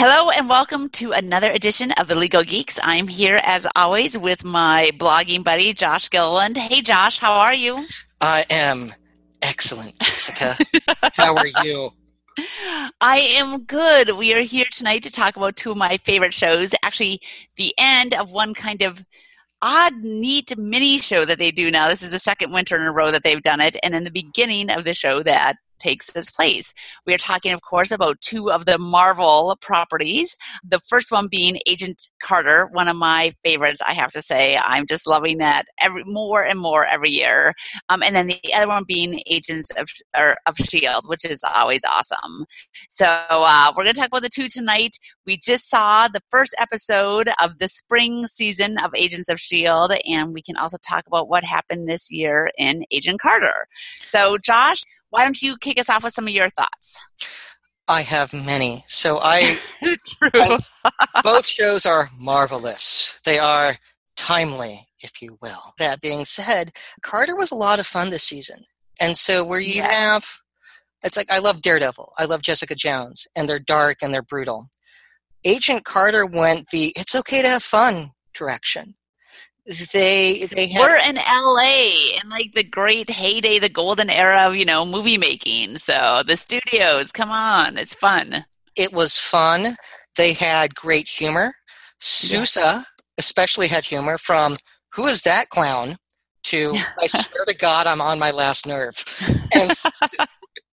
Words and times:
Hello 0.00 0.30
and 0.30 0.48
welcome 0.48 0.88
to 0.90 1.10
another 1.10 1.50
edition 1.50 1.90
of 1.98 2.06
the 2.06 2.14
Legal 2.14 2.44
Geeks. 2.44 2.78
I'm 2.84 3.08
here 3.08 3.40
as 3.42 3.66
always 3.74 4.16
with 4.16 4.44
my 4.44 4.92
blogging 4.96 5.42
buddy 5.42 5.72
Josh 5.72 6.08
Gilliland. 6.08 6.56
Hey 6.56 6.82
Josh, 6.82 7.18
how 7.18 7.32
are 7.32 7.52
you? 7.52 7.84
I 8.20 8.46
am 8.48 8.92
excellent, 9.42 9.98
Jessica. 9.98 10.56
how 11.14 11.34
are 11.34 11.48
you? 11.64 11.90
I 13.00 13.18
am 13.38 13.64
good. 13.64 14.12
We 14.12 14.32
are 14.34 14.42
here 14.42 14.66
tonight 14.70 15.02
to 15.02 15.10
talk 15.10 15.36
about 15.36 15.56
two 15.56 15.72
of 15.72 15.76
my 15.76 15.96
favorite 15.96 16.32
shows. 16.32 16.76
Actually, 16.84 17.20
the 17.56 17.74
end 17.76 18.14
of 18.14 18.30
one 18.30 18.54
kind 18.54 18.82
of 18.82 19.04
odd, 19.60 19.94
neat 19.96 20.56
mini 20.56 20.98
show 20.98 21.24
that 21.24 21.38
they 21.38 21.50
do 21.50 21.72
now. 21.72 21.88
This 21.88 22.04
is 22.04 22.12
the 22.12 22.20
second 22.20 22.52
winter 22.52 22.76
in 22.76 22.82
a 22.82 22.92
row 22.92 23.10
that 23.10 23.24
they've 23.24 23.42
done 23.42 23.60
it, 23.60 23.76
and 23.82 23.92
then 23.92 24.04
the 24.04 24.12
beginning 24.12 24.70
of 24.70 24.84
the 24.84 24.94
show 24.94 25.24
that 25.24 25.56
takes 25.78 26.14
its 26.14 26.30
place. 26.30 26.72
We 27.06 27.14
are 27.14 27.18
talking, 27.18 27.52
of 27.52 27.62
course, 27.62 27.90
about 27.90 28.20
two 28.20 28.50
of 28.50 28.64
the 28.64 28.78
Marvel 28.78 29.56
properties. 29.60 30.36
The 30.66 30.80
first 30.80 31.10
one 31.10 31.28
being 31.28 31.58
Agent 31.66 32.08
Carter, 32.22 32.68
one 32.72 32.88
of 32.88 32.96
my 32.96 33.32
favorites, 33.44 33.80
I 33.86 33.94
have 33.94 34.12
to 34.12 34.22
say. 34.22 34.58
I'm 34.62 34.86
just 34.86 35.06
loving 35.06 35.38
that 35.38 35.64
every 35.80 36.04
more 36.04 36.44
and 36.44 36.58
more 36.58 36.84
every 36.84 37.10
year. 37.10 37.52
Um, 37.88 38.02
and 38.02 38.14
then 38.14 38.28
the 38.28 38.54
other 38.54 38.68
one 38.68 38.84
being 38.86 39.20
Agents 39.26 39.70
of, 39.78 39.88
or, 40.16 40.36
of 40.46 40.56
Shield, 40.56 41.08
which 41.08 41.24
is 41.24 41.42
always 41.44 41.84
awesome. 41.84 42.44
So 42.88 43.06
uh, 43.06 43.72
we're 43.76 43.84
going 43.84 43.94
to 43.94 44.00
talk 44.00 44.08
about 44.08 44.22
the 44.22 44.28
two 44.28 44.48
tonight. 44.48 44.96
We 45.26 45.36
just 45.36 45.68
saw 45.68 46.08
the 46.08 46.22
first 46.30 46.54
episode 46.58 47.30
of 47.42 47.58
the 47.58 47.68
spring 47.68 48.26
season 48.26 48.78
of 48.78 48.90
Agents 48.94 49.28
of 49.28 49.40
Shield, 49.40 49.92
and 50.08 50.32
we 50.32 50.42
can 50.42 50.56
also 50.56 50.76
talk 50.88 51.04
about 51.06 51.28
what 51.28 51.44
happened 51.44 51.88
this 51.88 52.10
year 52.10 52.50
in 52.58 52.84
Agent 52.90 53.20
Carter. 53.20 53.66
So, 54.04 54.38
Josh 54.38 54.82
why 55.10 55.24
don't 55.24 55.40
you 55.40 55.56
kick 55.58 55.78
us 55.78 55.90
off 55.90 56.04
with 56.04 56.14
some 56.14 56.26
of 56.26 56.32
your 56.32 56.50
thoughts? 56.50 56.98
I 57.86 58.02
have 58.02 58.34
many. 58.34 58.84
So 58.86 59.18
I, 59.22 59.58
I 60.22 61.20
both 61.22 61.46
shows 61.46 61.86
are 61.86 62.10
marvelous. 62.18 63.18
They 63.24 63.38
are 63.38 63.76
timely, 64.16 64.86
if 65.00 65.22
you 65.22 65.38
will. 65.40 65.74
That 65.78 66.00
being 66.02 66.24
said, 66.26 66.72
Carter 67.02 67.34
was 67.34 67.50
a 67.50 67.56
lot 67.56 67.80
of 67.80 67.86
fun 67.86 68.10
this 68.10 68.24
season. 68.24 68.64
And 69.00 69.16
so 69.16 69.44
where 69.44 69.60
you 69.60 69.76
yes. 69.76 69.96
have 69.96 70.38
it's 71.04 71.16
like 71.16 71.30
I 71.30 71.38
love 71.38 71.62
Daredevil, 71.62 72.12
I 72.18 72.24
love 72.24 72.42
Jessica 72.42 72.74
Jones, 72.74 73.26
and 73.36 73.48
they're 73.48 73.58
dark 73.58 73.98
and 74.02 74.12
they're 74.12 74.22
brutal. 74.22 74.68
Agent 75.44 75.84
Carter 75.84 76.26
went 76.26 76.68
the 76.70 76.92
it's 76.96 77.14
okay 77.14 77.40
to 77.42 77.48
have 77.48 77.62
fun 77.62 78.10
direction 78.34 78.94
they 79.92 80.46
they 80.46 80.66
have, 80.68 80.80
we're 80.80 80.96
in 80.96 81.16
LA 81.16 82.20
in 82.22 82.30
like 82.30 82.54
the 82.54 82.64
great 82.64 83.10
heyday, 83.10 83.58
the 83.58 83.68
golden 83.68 84.08
era 84.08 84.46
of 84.46 84.56
you 84.56 84.64
know 84.64 84.86
movie 84.86 85.18
making. 85.18 85.76
So 85.76 86.22
the 86.26 86.36
studios, 86.36 87.12
come 87.12 87.30
on, 87.30 87.76
it's 87.76 87.94
fun. 87.94 88.46
It 88.76 88.92
was 88.92 89.18
fun. 89.18 89.76
They 90.16 90.32
had 90.32 90.74
great 90.74 91.08
humor. 91.08 91.52
Sousa 92.00 92.60
yeah. 92.60 92.82
especially 93.18 93.68
had 93.68 93.84
humor 93.84 94.16
from 94.16 94.56
who 94.94 95.06
is 95.06 95.22
that 95.22 95.50
clown 95.50 95.96
to 96.44 96.74
I 97.02 97.06
swear 97.06 97.44
to 97.44 97.54
God 97.54 97.86
I'm 97.86 98.00
on 98.00 98.18
my 98.18 98.30
last 98.30 98.66
nerve. 98.66 99.04
And 99.54 99.72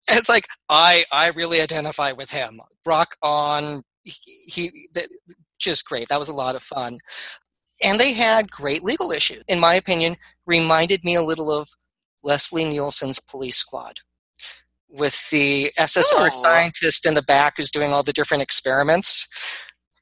it's 0.09 0.29
like 0.29 0.45
I 0.69 1.03
I 1.11 1.27
really 1.29 1.59
identify 1.59 2.13
with 2.13 2.31
him. 2.31 2.61
Brock 2.85 3.15
on 3.21 3.83
he, 4.03 4.13
he 4.47 4.89
just 5.59 5.85
great. 5.85 6.07
That 6.07 6.19
was 6.19 6.29
a 6.29 6.33
lot 6.33 6.55
of 6.55 6.63
fun 6.63 6.99
and 7.81 7.99
they 7.99 8.13
had 8.13 8.51
great 8.51 8.83
legal 8.83 9.11
issues. 9.11 9.43
In 9.47 9.59
my 9.59 9.75
opinion, 9.75 10.15
reminded 10.45 11.03
me 11.03 11.15
a 11.15 11.23
little 11.23 11.51
of 11.51 11.69
Leslie 12.23 12.65
Nielsen's 12.65 13.19
Police 13.19 13.57
Squad, 13.57 13.99
with 14.89 15.29
the 15.29 15.71
SSR 15.77 16.27
oh. 16.27 16.29
scientist 16.29 17.05
in 17.05 17.13
the 17.13 17.21
back 17.21 17.55
who's 17.57 17.71
doing 17.71 17.91
all 17.91 18.03
the 18.03 18.13
different 18.13 18.43
experiments. 18.43 19.27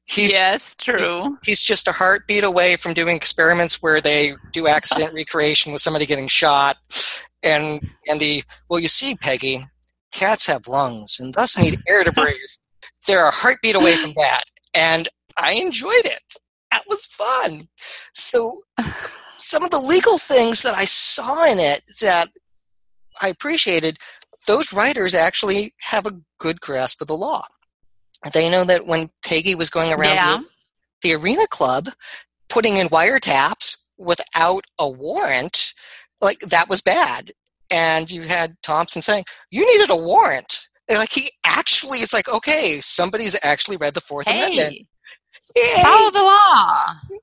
He's, 0.05 0.33
yes, 0.33 0.75
true. 0.75 1.37
He, 1.43 1.51
he's 1.51 1.61
just 1.61 1.87
a 1.87 1.93
heartbeat 1.93 2.43
away 2.43 2.75
from 2.75 2.93
doing 2.93 3.15
experiments 3.15 3.81
where 3.81 4.01
they 4.01 4.33
do 4.51 4.67
accident 4.67 5.13
recreation 5.13 5.71
with 5.71 5.81
somebody 5.81 6.05
getting 6.05 6.27
shot, 6.27 6.77
and 7.41 7.81
and 8.07 8.19
the 8.19 8.43
well, 8.69 8.79
you 8.79 8.87
see, 8.87 9.15
Peggy, 9.15 9.63
cats 10.11 10.45
have 10.45 10.67
lungs 10.67 11.17
and 11.19 11.33
thus 11.33 11.57
need 11.57 11.81
air 11.87 12.03
to 12.03 12.11
breathe. 12.11 12.35
They're 13.07 13.27
a 13.27 13.31
heartbeat 13.31 13.75
away 13.75 13.95
from 13.95 14.13
that, 14.17 14.43
and 14.73 15.07
I 15.37 15.53
enjoyed 15.53 16.05
it 16.05 16.37
that 16.73 16.83
was 16.89 17.05
fun. 17.05 17.67
So 18.13 18.61
some 19.37 19.63
of 19.63 19.71
the 19.71 19.79
legal 19.79 20.17
things 20.17 20.63
that 20.63 20.75
I 20.75 20.85
saw 20.85 21.45
in 21.45 21.59
it 21.59 21.83
that 22.01 22.29
I 23.21 23.27
appreciated, 23.29 23.97
those 24.47 24.73
writers 24.73 25.15
actually 25.15 25.73
have 25.81 26.05
a 26.05 26.19
good 26.39 26.59
grasp 26.61 27.01
of 27.01 27.07
the 27.07 27.17
law. 27.17 27.43
They 28.33 28.49
know 28.49 28.63
that 28.63 28.87
when 28.87 29.09
Peggy 29.23 29.53
was 29.55 29.69
going 29.69 29.91
around 29.91 30.15
yeah. 30.15 30.37
the, 31.01 31.09
the 31.09 31.13
arena 31.13 31.45
club, 31.47 31.89
putting 32.49 32.77
in 32.77 32.87
wiretaps 32.87 33.75
without 33.97 34.63
a 34.79 34.89
warrant, 34.89 35.73
like 36.21 36.39
that 36.39 36.69
was 36.69 36.81
bad. 36.81 37.31
And 37.69 38.09
you 38.09 38.23
had 38.23 38.55
Thompson 38.63 39.01
saying, 39.01 39.25
You 39.49 39.65
needed 39.65 39.89
a 39.89 39.95
warrant. 39.95 40.67
And 40.87 40.99
like 40.99 41.11
he 41.11 41.29
actually, 41.43 41.99
it's 41.99 42.13
like, 42.13 42.29
okay, 42.29 42.79
somebody's 42.81 43.37
actually 43.43 43.77
read 43.77 43.93
the 43.93 44.01
Fourth 44.01 44.27
hey. 44.27 44.37
Amendment. 44.37 44.85
Yay! 45.55 45.81
Follow 45.83 46.11
the 46.11 46.23
law. 46.23 46.75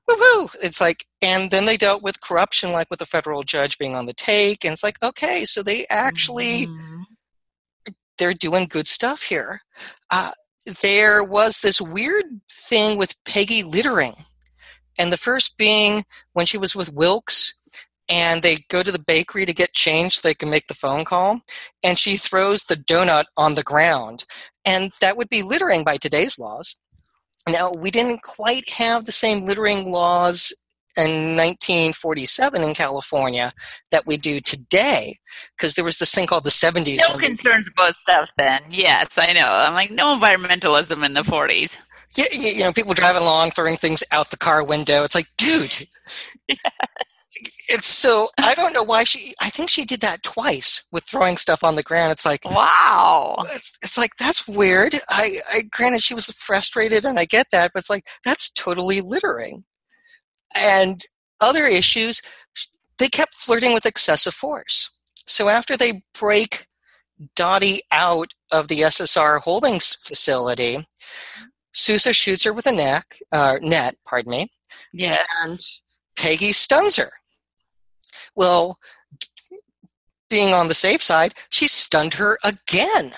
Woo-hoo. 0.07 0.49
It's 0.61 0.79
like, 0.79 1.05
and 1.21 1.51
then 1.51 1.65
they 1.65 1.77
dealt 1.77 2.01
with 2.01 2.21
corruption, 2.21 2.71
like 2.71 2.87
with 2.89 2.99
the 2.99 3.05
federal 3.05 3.43
judge 3.43 3.77
being 3.77 3.95
on 3.95 4.05
the 4.05 4.13
take, 4.13 4.63
and 4.63 4.73
it's 4.73 4.83
like, 4.83 4.97
okay, 5.03 5.45
so 5.45 5.61
they 5.61 5.85
actually 5.89 6.67
mm-hmm. 6.67 7.01
they're 8.17 8.33
doing 8.33 8.67
good 8.69 8.87
stuff 8.87 9.23
here. 9.23 9.61
Uh, 10.09 10.31
there 10.81 11.23
was 11.23 11.59
this 11.61 11.81
weird 11.81 12.41
thing 12.49 12.97
with 12.97 13.15
Peggy 13.25 13.63
littering, 13.63 14.13
and 14.97 15.11
the 15.11 15.17
first 15.17 15.57
being 15.57 16.03
when 16.33 16.45
she 16.45 16.57
was 16.57 16.75
with 16.75 16.93
Wilkes. 16.93 17.53
And 18.09 18.41
they 18.41 18.57
go 18.69 18.83
to 18.83 18.91
the 18.91 18.99
bakery 18.99 19.45
to 19.45 19.53
get 19.53 19.71
change 19.71 20.15
so 20.15 20.27
they 20.27 20.33
can 20.33 20.49
make 20.49 20.67
the 20.67 20.73
phone 20.73 21.05
call. 21.05 21.39
And 21.81 21.97
she 21.97 22.17
throws 22.17 22.63
the 22.63 22.75
donut 22.75 23.23
on 23.37 23.55
the 23.55 23.63
ground. 23.63 24.25
And 24.65 24.91
that 24.99 25.15
would 25.15 25.29
be 25.29 25.43
littering 25.43 25.85
by 25.85 25.95
today's 25.95 26.37
laws. 26.37 26.75
Now, 27.47 27.71
we 27.71 27.91
didn't 27.91 28.23
quite 28.23 28.69
have 28.69 29.05
the 29.05 29.11
same 29.11 29.45
littering 29.45 29.91
laws 29.91 30.53
in 30.97 31.37
1947 31.37 32.61
in 32.61 32.73
California 32.73 33.53
that 33.91 34.05
we 34.05 34.17
do 34.17 34.41
today 34.41 35.17
because 35.57 35.75
there 35.75 35.85
was 35.85 35.99
this 35.99 36.13
thing 36.13 36.27
called 36.27 36.43
the 36.43 36.49
70s. 36.49 36.99
No 37.09 37.17
concerns 37.17 37.69
about 37.69 37.95
stuff 37.95 38.31
then. 38.37 38.61
Yes, 38.69 39.17
I 39.17 39.33
know. 39.33 39.47
I'm 39.47 39.73
like, 39.73 39.91
no 39.91 40.17
environmentalism 40.17 41.05
in 41.05 41.13
the 41.13 41.21
40s. 41.21 41.77
Yeah, 42.15 42.25
you 42.31 42.59
know, 42.59 42.73
people 42.73 42.93
driving 42.93 43.21
along, 43.21 43.51
throwing 43.51 43.77
things 43.77 44.03
out 44.11 44.31
the 44.31 44.37
car 44.37 44.63
window. 44.63 45.03
It's 45.03 45.15
like, 45.15 45.27
dude. 45.37 45.87
Yes. 46.47 46.59
It's 47.69 47.87
so, 47.87 48.27
I 48.37 48.53
don't 48.53 48.73
know 48.73 48.83
why 48.83 49.05
she, 49.05 49.33
I 49.39 49.49
think 49.49 49.69
she 49.69 49.85
did 49.85 50.01
that 50.01 50.21
twice 50.21 50.83
with 50.91 51.05
throwing 51.05 51.37
stuff 51.37 51.63
on 51.63 51.75
the 51.75 51.83
ground. 51.83 52.11
It's 52.11 52.25
like, 52.25 52.43
wow. 52.43 53.37
It's, 53.51 53.77
it's 53.81 53.97
like, 53.97 54.17
that's 54.17 54.45
weird. 54.45 54.95
I, 55.09 55.39
I, 55.51 55.61
granted, 55.71 56.03
she 56.03 56.13
was 56.13 56.25
frustrated 56.31 57.05
and 57.05 57.17
I 57.17 57.23
get 57.23 57.47
that, 57.53 57.71
but 57.73 57.79
it's 57.79 57.89
like, 57.89 58.05
that's 58.25 58.51
totally 58.51 58.99
littering. 58.99 59.63
And 60.53 61.01
other 61.39 61.65
issues, 61.65 62.21
they 62.97 63.07
kept 63.07 63.35
flirting 63.35 63.73
with 63.73 63.85
excessive 63.85 64.33
force. 64.33 64.91
So 65.25 65.47
after 65.47 65.77
they 65.77 66.03
break 66.13 66.67
Dottie 67.35 67.81
out 67.91 68.33
of 68.51 68.67
the 68.67 68.81
SSR 68.81 69.39
holdings 69.39 69.95
facility, 69.95 70.85
Sousa 71.73 72.13
shoots 72.13 72.43
her 72.43 72.53
with 72.53 72.65
a 72.65 72.71
neck, 72.71 73.15
uh, 73.31 73.57
net, 73.61 73.95
pardon 74.05 74.31
me. 74.31 74.47
Yes. 74.93 75.25
And 75.43 75.59
Peggy 76.15 76.51
stuns 76.51 76.97
her. 76.97 77.11
Well, 78.35 78.77
being 80.29 80.53
on 80.53 80.67
the 80.67 80.73
safe 80.73 81.01
side, 81.01 81.33
she 81.49 81.67
stunned 81.67 82.15
her 82.15 82.37
again. 82.43 83.13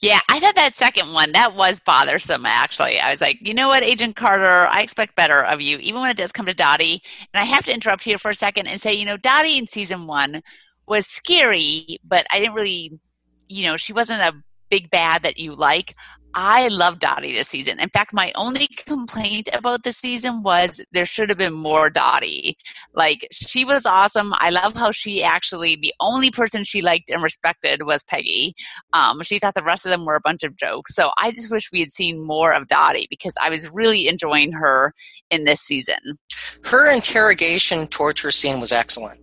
Yeah, 0.00 0.20
I 0.30 0.40
thought 0.40 0.54
that 0.56 0.72
second 0.72 1.12
one 1.12 1.32
that 1.32 1.54
was 1.54 1.78
bothersome. 1.80 2.46
Actually, 2.46 2.98
I 2.98 3.10
was 3.10 3.20
like, 3.20 3.38
you 3.46 3.52
know 3.52 3.68
what, 3.68 3.82
Agent 3.82 4.16
Carter, 4.16 4.66
I 4.70 4.80
expect 4.80 5.14
better 5.14 5.44
of 5.44 5.60
you, 5.60 5.76
even 5.78 6.00
when 6.00 6.10
it 6.10 6.16
does 6.16 6.32
come 6.32 6.46
to 6.46 6.54
Dottie. 6.54 7.02
And 7.34 7.40
I 7.40 7.44
have 7.44 7.64
to 7.64 7.74
interrupt 7.74 8.04
here 8.04 8.16
for 8.16 8.30
a 8.30 8.34
second 8.34 8.66
and 8.66 8.80
say, 8.80 8.94
you 8.94 9.04
know, 9.04 9.18
Dottie 9.18 9.58
in 9.58 9.66
season 9.66 10.06
one 10.06 10.40
was 10.86 11.06
scary, 11.06 11.98
but 12.02 12.26
I 12.32 12.40
didn't 12.40 12.54
really, 12.54 12.98
you 13.46 13.64
know, 13.64 13.76
she 13.76 13.92
wasn't 13.92 14.22
a 14.22 14.42
big 14.70 14.90
bad 14.90 15.22
that 15.22 15.38
you 15.38 15.54
like. 15.54 15.94
I 16.34 16.68
love 16.68 17.00
Dottie 17.00 17.32
this 17.32 17.48
season. 17.48 17.80
In 17.80 17.88
fact, 17.88 18.12
my 18.12 18.32
only 18.36 18.68
complaint 18.68 19.48
about 19.52 19.82
the 19.82 19.92
season 19.92 20.42
was 20.42 20.80
there 20.92 21.04
should 21.04 21.28
have 21.28 21.38
been 21.38 21.52
more 21.52 21.90
Dottie. 21.90 22.56
Like, 22.94 23.26
she 23.32 23.64
was 23.64 23.84
awesome. 23.84 24.32
I 24.36 24.50
love 24.50 24.74
how 24.74 24.92
she 24.92 25.22
actually, 25.22 25.76
the 25.76 25.94
only 26.00 26.30
person 26.30 26.64
she 26.64 26.82
liked 26.82 27.10
and 27.10 27.22
respected 27.22 27.82
was 27.84 28.04
Peggy. 28.04 28.54
Um, 28.92 29.22
she 29.22 29.38
thought 29.38 29.54
the 29.54 29.62
rest 29.62 29.84
of 29.84 29.90
them 29.90 30.04
were 30.04 30.14
a 30.14 30.20
bunch 30.20 30.44
of 30.44 30.56
jokes. 30.56 30.94
So 30.94 31.10
I 31.18 31.32
just 31.32 31.50
wish 31.50 31.72
we 31.72 31.80
had 31.80 31.90
seen 31.90 32.24
more 32.24 32.52
of 32.52 32.68
Dottie 32.68 33.08
because 33.10 33.34
I 33.40 33.50
was 33.50 33.68
really 33.70 34.06
enjoying 34.06 34.52
her 34.52 34.94
in 35.30 35.44
this 35.44 35.60
season. 35.60 36.18
Her 36.64 36.90
interrogation 36.90 37.86
torture 37.88 38.30
scene 38.30 38.60
was 38.60 38.72
excellent. 38.72 39.20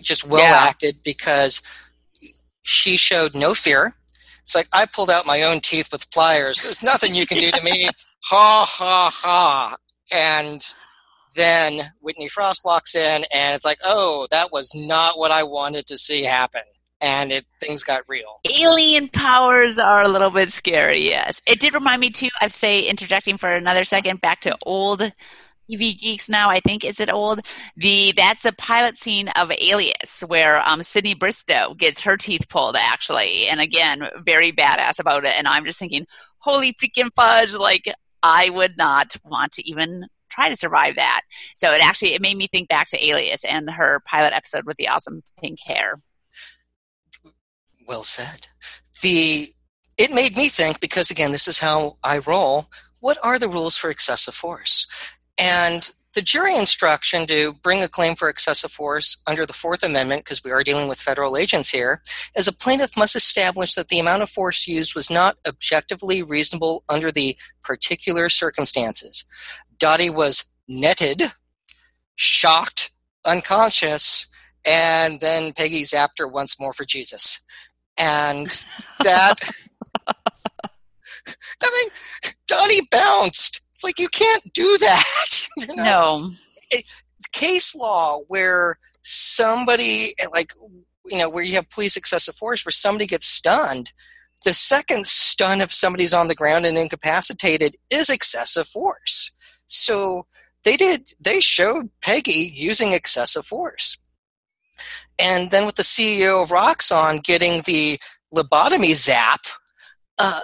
Just 0.00 0.24
well 0.26 0.42
yeah. 0.42 0.66
acted 0.68 0.96
because 1.04 1.60
she 2.62 2.96
showed 2.96 3.34
no 3.34 3.52
fear 3.52 3.94
it's 4.44 4.54
like 4.54 4.68
I 4.72 4.84
pulled 4.84 5.10
out 5.10 5.24
my 5.24 5.42
own 5.42 5.60
teeth 5.60 5.88
with 5.90 6.10
pliers. 6.10 6.62
There's 6.62 6.82
nothing 6.82 7.14
you 7.14 7.26
can 7.26 7.38
do 7.38 7.50
to 7.50 7.64
me. 7.64 7.88
ha 8.20 8.66
ha 8.68 9.10
ha, 9.10 9.76
and 10.12 10.62
then 11.34 11.92
Whitney 12.00 12.28
Frost 12.28 12.62
walks 12.62 12.94
in, 12.94 13.24
and 13.34 13.56
it's 13.56 13.64
like, 13.64 13.78
oh, 13.82 14.28
that 14.30 14.52
was 14.52 14.70
not 14.74 15.18
what 15.18 15.30
I 15.30 15.42
wanted 15.44 15.86
to 15.86 15.98
see 15.98 16.22
happen. 16.22 16.62
And 17.00 17.32
it 17.32 17.46
things 17.58 17.82
got 17.82 18.02
real. 18.06 18.40
Alien 18.60 19.08
powers 19.08 19.78
are 19.78 20.02
a 20.02 20.08
little 20.08 20.30
bit 20.30 20.50
scary, 20.50 21.02
yes. 21.02 21.40
It 21.46 21.58
did 21.58 21.74
remind 21.74 22.00
me 22.00 22.10
too, 22.10 22.28
I'd 22.40 22.52
say 22.52 22.82
interjecting 22.82 23.38
for 23.38 23.50
another 23.50 23.84
second 23.84 24.20
back 24.20 24.40
to 24.42 24.56
old 24.62 25.12
TV 25.70 25.98
Geeks 25.98 26.28
now, 26.28 26.50
I 26.50 26.60
think 26.60 26.84
is 26.84 27.00
it 27.00 27.12
old? 27.12 27.40
The 27.76 28.12
that's 28.16 28.44
a 28.44 28.52
pilot 28.52 28.98
scene 28.98 29.28
of 29.28 29.50
Alias 29.50 30.22
where 30.26 30.66
um, 30.68 30.82
Sydney 30.82 31.14
Bristow 31.14 31.74
gets 31.74 32.02
her 32.02 32.16
teeth 32.16 32.48
pulled 32.48 32.76
actually, 32.76 33.48
and 33.48 33.60
again, 33.60 34.08
very 34.24 34.52
badass 34.52 34.98
about 34.98 35.24
it. 35.24 35.34
And 35.36 35.48
I'm 35.48 35.64
just 35.64 35.78
thinking, 35.78 36.06
holy 36.38 36.72
freaking 36.72 37.10
fudge! 37.14 37.54
Like 37.54 37.92
I 38.22 38.50
would 38.50 38.76
not 38.76 39.16
want 39.24 39.52
to 39.52 39.68
even 39.68 40.06
try 40.34 40.48
to 40.48 40.56
survive 40.56 40.96
that. 40.96 41.22
So 41.54 41.70
it 41.72 41.84
actually 41.84 42.14
it 42.14 42.22
made 42.22 42.36
me 42.36 42.46
think 42.46 42.68
back 42.68 42.88
to 42.88 43.08
Alias 43.08 43.44
and 43.44 43.70
her 43.70 44.02
pilot 44.06 44.32
episode 44.32 44.66
with 44.66 44.76
the 44.76 44.88
awesome 44.88 45.22
pink 45.40 45.60
hair. 45.60 46.00
Well 47.86 48.04
said. 48.04 48.48
The 49.00 49.52
it 49.96 50.10
made 50.10 50.36
me 50.36 50.48
think 50.48 50.80
because 50.80 51.10
again, 51.10 51.32
this 51.32 51.46
is 51.46 51.60
how 51.60 51.98
I 52.02 52.18
roll. 52.18 52.66
What 53.00 53.18
are 53.22 53.38
the 53.38 53.48
rules 53.48 53.76
for 53.76 53.90
excessive 53.90 54.34
force? 54.34 54.86
And 55.38 55.90
the 56.14 56.22
jury 56.22 56.56
instruction 56.56 57.26
to 57.26 57.54
bring 57.54 57.82
a 57.82 57.88
claim 57.88 58.14
for 58.14 58.28
excessive 58.28 58.70
force 58.70 59.20
under 59.26 59.44
the 59.44 59.52
Fourth 59.52 59.82
Amendment, 59.82 60.24
because 60.24 60.44
we 60.44 60.52
are 60.52 60.62
dealing 60.62 60.88
with 60.88 61.00
federal 61.00 61.36
agents 61.36 61.70
here, 61.70 62.00
is 62.36 62.46
a 62.46 62.52
plaintiff 62.52 62.96
must 62.96 63.16
establish 63.16 63.74
that 63.74 63.88
the 63.88 63.98
amount 63.98 64.22
of 64.22 64.30
force 64.30 64.68
used 64.68 64.94
was 64.94 65.10
not 65.10 65.36
objectively 65.46 66.22
reasonable 66.22 66.84
under 66.88 67.10
the 67.10 67.36
particular 67.62 68.28
circumstances. 68.28 69.24
Dottie 69.78 70.10
was 70.10 70.44
netted, 70.68 71.32
shocked, 72.14 72.92
unconscious, 73.24 74.26
and 74.64 75.20
then 75.20 75.52
Peggy 75.52 75.82
zapped 75.82 76.18
her 76.18 76.28
once 76.28 76.60
more 76.60 76.72
for 76.72 76.84
Jesus. 76.84 77.40
And 77.98 78.64
that, 79.02 79.40
I 81.62 81.82
mean, 81.82 82.32
Dottie 82.46 82.88
bounced. 82.90 83.63
It's 83.74 83.84
like, 83.84 83.98
you 83.98 84.08
can't 84.08 84.52
do 84.52 84.78
that. 84.78 85.04
You 85.56 85.68
know? 85.68 85.84
No. 85.84 86.30
It, 86.72 86.84
case 87.32 87.76
law 87.76 88.22
where 88.26 88.76
somebody, 89.02 90.12
like, 90.32 90.52
you 91.06 91.18
know, 91.18 91.28
where 91.28 91.44
you 91.44 91.54
have 91.54 91.70
police 91.70 91.96
excessive 91.96 92.34
force, 92.34 92.64
where 92.64 92.72
somebody 92.72 93.06
gets 93.06 93.28
stunned, 93.28 93.92
the 94.44 94.52
second 94.52 95.06
stun 95.06 95.60
if 95.60 95.72
somebody's 95.72 96.12
on 96.12 96.26
the 96.26 96.34
ground 96.34 96.66
and 96.66 96.76
incapacitated 96.76 97.76
is 97.90 98.10
excessive 98.10 98.66
force. 98.66 99.30
So 99.66 100.26
they 100.64 100.76
did, 100.76 101.12
they 101.20 101.40
showed 101.40 101.90
Peggy 102.00 102.50
using 102.52 102.92
excessive 102.92 103.46
force. 103.46 103.96
And 105.18 105.50
then 105.50 105.66
with 105.66 105.76
the 105.76 105.82
CEO 105.82 106.42
of 106.42 106.50
Roxxon 106.50 107.22
getting 107.22 107.62
the 107.62 107.98
lobotomy 108.34 108.94
zap, 108.94 109.42
uh, 110.18 110.40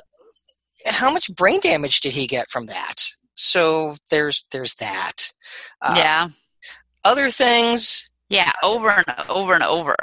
how 0.87 1.13
much 1.13 1.35
brain 1.35 1.61
damage 1.61 2.01
did 2.01 2.13
he 2.13 2.27
get 2.27 2.51
from 2.51 2.67
that? 2.67 3.05
So 3.41 3.97
there's 4.11 4.45
there's 4.53 4.75
that. 4.77 5.33
Uh, 5.81 5.95
yeah. 5.97 6.29
Other 7.05 7.31
things. 7.31 8.11
Yeah, 8.29 8.53
over 8.63 8.91
and 8.91 9.07
over 9.29 9.55
and 9.55 9.65
over. 9.65 9.97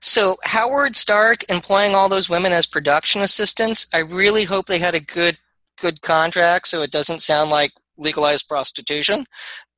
So 0.00 0.36
Howard 0.44 0.96
Stark 0.96 1.48
employing 1.48 1.94
all 1.94 2.08
those 2.08 2.28
women 2.28 2.52
as 2.52 2.66
production 2.66 3.22
assistants. 3.22 3.86
I 3.94 3.98
really 3.98 4.44
hope 4.44 4.66
they 4.66 4.78
had 4.78 4.94
a 4.94 5.00
good 5.00 5.38
good 5.78 6.02
contract, 6.02 6.68
so 6.68 6.82
it 6.82 6.90
doesn't 6.90 7.22
sound 7.22 7.50
like 7.50 7.70
legalized 7.96 8.48
prostitution, 8.48 9.24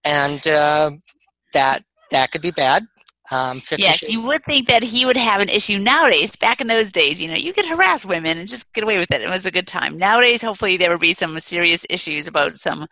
and 0.02 0.44
uh, 0.48 0.92
that 1.52 1.84
that 2.10 2.32
could 2.32 2.42
be 2.42 2.50
bad. 2.50 2.84
Um, 3.32 3.62
yes, 3.78 4.00
Shades. 4.00 4.12
you 4.12 4.20
would 4.26 4.44
think 4.44 4.68
that 4.68 4.82
he 4.82 5.06
would 5.06 5.16
have 5.16 5.40
an 5.40 5.48
issue 5.48 5.78
nowadays. 5.78 6.36
Back 6.36 6.60
in 6.60 6.66
those 6.66 6.92
days, 6.92 7.20
you 7.22 7.28
know, 7.28 7.34
you 7.34 7.54
could 7.54 7.64
harass 7.64 8.04
women 8.04 8.36
and 8.36 8.46
just 8.46 8.70
get 8.74 8.84
away 8.84 8.98
with 8.98 9.10
it. 9.10 9.22
It 9.22 9.30
was 9.30 9.46
a 9.46 9.50
good 9.50 9.66
time. 9.66 9.96
Nowadays, 9.96 10.42
hopefully, 10.42 10.76
there 10.76 10.90
would 10.90 11.00
be 11.00 11.14
some 11.14 11.38
serious 11.38 11.86
issues 11.88 12.26
about 12.28 12.56
some 12.56 12.86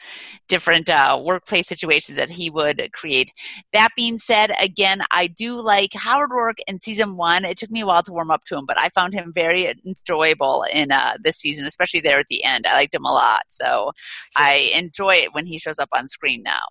different 0.48 0.88
uh, 0.88 1.20
workplace 1.22 1.66
situations 1.66 2.16
that 2.16 2.30
he 2.30 2.48
would 2.48 2.88
create. 2.92 3.34
That 3.74 3.90
being 3.96 4.16
said, 4.16 4.52
again, 4.58 5.02
I 5.10 5.26
do 5.26 5.60
like 5.60 5.92
Howard 5.92 6.30
Rourke 6.30 6.60
in 6.66 6.80
season 6.80 7.18
one. 7.18 7.44
It 7.44 7.58
took 7.58 7.70
me 7.70 7.82
a 7.82 7.86
while 7.86 8.02
to 8.04 8.12
warm 8.12 8.30
up 8.30 8.44
to 8.44 8.56
him, 8.56 8.64
but 8.64 8.80
I 8.80 8.88
found 8.88 9.12
him 9.12 9.32
very 9.34 9.74
enjoyable 9.84 10.64
in 10.72 10.90
uh, 10.90 11.18
this 11.22 11.36
season, 11.36 11.66
especially 11.66 12.00
there 12.00 12.18
at 12.18 12.28
the 12.30 12.44
end. 12.44 12.66
I 12.66 12.72
liked 12.72 12.94
him 12.94 13.04
a 13.04 13.12
lot, 13.12 13.42
so 13.48 13.92
I 14.38 14.72
enjoy 14.74 15.16
it 15.16 15.34
when 15.34 15.44
he 15.44 15.58
shows 15.58 15.78
up 15.78 15.90
on 15.92 16.08
screen 16.08 16.42
now. 16.42 16.64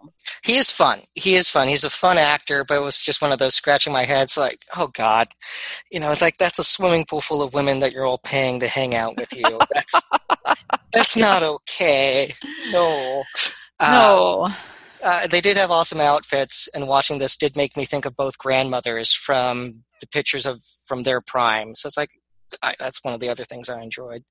He 0.44 0.56
is 0.56 0.72
fun. 0.72 1.02
He 1.14 1.36
is 1.36 1.52
fun. 1.52 1.68
He's 1.68 1.84
a 1.84 1.90
fun 1.92 2.18
actor, 2.18 2.64
but 2.64 2.78
it 2.78 2.84
was 2.84 3.00
just 3.00 3.22
one 3.22 3.32
of 3.32 3.38
those 3.38 3.59
scratching 3.60 3.94
my 3.94 4.06
head. 4.06 4.24
It's 4.24 4.38
like, 4.38 4.60
oh 4.76 4.88
God, 4.88 5.28
you 5.92 6.00
know, 6.00 6.12
it's 6.12 6.22
like 6.22 6.38
that's 6.38 6.58
a 6.58 6.64
swimming 6.64 7.06
pool 7.06 7.22
full 7.22 7.44
of 7.44 7.54
women 7.54 7.82
that 7.82 7.94
you're 7.94 8.06
all 8.06 8.18
paying 8.18 8.60
to 8.62 8.68
hang 8.68 8.96
out 8.96 9.16
with 9.16 9.32
you. 9.36 9.60
That's 9.74 10.02
that's 10.92 11.16
not 11.16 11.44
okay. 11.44 12.34
No. 12.72 13.24
No. 13.80 14.48
Uh, 14.48 14.54
uh, 15.04 15.28
they 15.28 15.40
did 15.40 15.56
have 15.56 15.70
awesome 15.70 16.00
outfits, 16.00 16.68
and 16.74 16.88
watching 16.88 17.20
this 17.20 17.38
did 17.38 17.56
make 17.56 17.78
me 17.78 17.86
think 17.86 18.06
of 18.06 18.16
both 18.16 18.40
grandmothers 18.40 19.14
from 19.14 19.84
the 20.02 20.08
pictures 20.08 20.46
of 20.48 20.64
from 20.86 21.04
their 21.04 21.22
prime. 21.22 21.76
So 21.76 21.88
it's 21.88 21.98
like 21.98 22.10
I, 22.64 22.74
that's 22.80 23.04
one 23.04 23.14
of 23.14 23.20
the 23.20 23.30
other 23.30 23.44
things 23.44 23.70
I 23.70 23.82
enjoyed. 23.82 24.24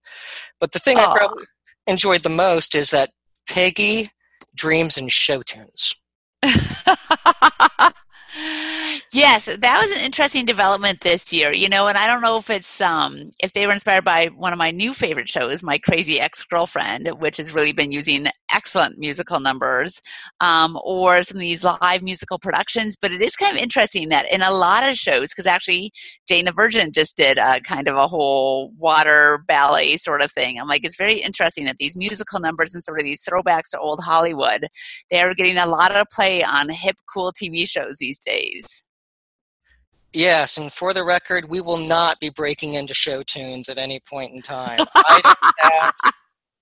But 0.58 0.72
the 0.72 0.80
thing 0.80 0.98
Aww. 0.98 1.08
I 1.08 1.16
probably 1.16 1.44
enjoyed 1.86 2.22
the 2.22 2.28
most 2.28 2.74
is 2.74 2.90
that 2.90 3.10
Peggy 3.48 4.10
dreams 4.54 4.98
in 4.98 5.08
show 5.08 5.42
tunes. 5.42 5.94
Yes, 9.10 9.46
that 9.46 9.80
was 9.80 9.90
an 9.90 10.00
interesting 10.00 10.44
development 10.44 11.00
this 11.00 11.32
year. 11.32 11.50
You 11.50 11.70
know, 11.70 11.86
and 11.88 11.96
I 11.96 12.06
don't 12.06 12.20
know 12.20 12.36
if 12.36 12.50
it's 12.50 12.78
um 12.82 13.30
if 13.42 13.54
they 13.54 13.66
were 13.66 13.72
inspired 13.72 14.04
by 14.04 14.26
one 14.26 14.52
of 14.52 14.58
my 14.58 14.70
new 14.70 14.92
favorite 14.92 15.30
shows, 15.30 15.62
My 15.62 15.78
Crazy 15.78 16.20
Ex 16.20 16.44
Girlfriend, 16.44 17.08
which 17.18 17.38
has 17.38 17.54
really 17.54 17.72
been 17.72 17.90
using 17.90 18.26
excellent 18.52 18.98
musical 18.98 19.40
numbers, 19.40 20.02
um, 20.40 20.78
or 20.84 21.22
some 21.22 21.38
of 21.38 21.40
these 21.40 21.64
live 21.64 22.02
musical 22.02 22.38
productions. 22.38 22.98
But 23.00 23.12
it 23.12 23.22
is 23.22 23.34
kind 23.34 23.56
of 23.56 23.62
interesting 23.62 24.10
that 24.10 24.30
in 24.30 24.42
a 24.42 24.52
lot 24.52 24.86
of 24.86 24.94
shows, 24.96 25.30
because 25.30 25.46
actually 25.46 25.90
Jane 26.28 26.44
the 26.44 26.52
Virgin 26.52 26.92
just 26.92 27.16
did 27.16 27.38
a 27.38 27.60
kind 27.62 27.88
of 27.88 27.96
a 27.96 28.08
whole 28.08 28.72
water 28.76 29.42
ballet 29.48 29.96
sort 29.96 30.20
of 30.20 30.30
thing. 30.32 30.60
I'm 30.60 30.68
like, 30.68 30.84
it's 30.84 30.96
very 30.98 31.16
interesting 31.22 31.64
that 31.64 31.76
these 31.78 31.96
musical 31.96 32.40
numbers 32.40 32.74
and 32.74 32.84
sort 32.84 33.00
of 33.00 33.06
these 33.06 33.24
throwbacks 33.24 33.70
to 33.70 33.78
old 33.78 34.00
Hollywood, 34.04 34.66
they're 35.10 35.34
getting 35.34 35.56
a 35.56 35.66
lot 35.66 35.94
of 35.96 36.06
play 36.12 36.42
on 36.44 36.68
hip, 36.68 36.96
cool 37.12 37.32
TV 37.32 37.66
shows 37.66 37.96
these 37.98 38.18
days. 38.18 38.82
Yes, 40.12 40.56
and 40.56 40.72
for 40.72 40.94
the 40.94 41.04
record, 41.04 41.48
we 41.48 41.60
will 41.60 41.78
not 41.78 42.18
be 42.18 42.30
breaking 42.30 42.74
into 42.74 42.94
show 42.94 43.22
tunes 43.22 43.68
at 43.68 43.78
any 43.78 44.00
point 44.00 44.32
in 44.32 44.42
time. 44.42 44.80
I 44.94 45.20
don't 45.22 45.72
have 45.72 45.94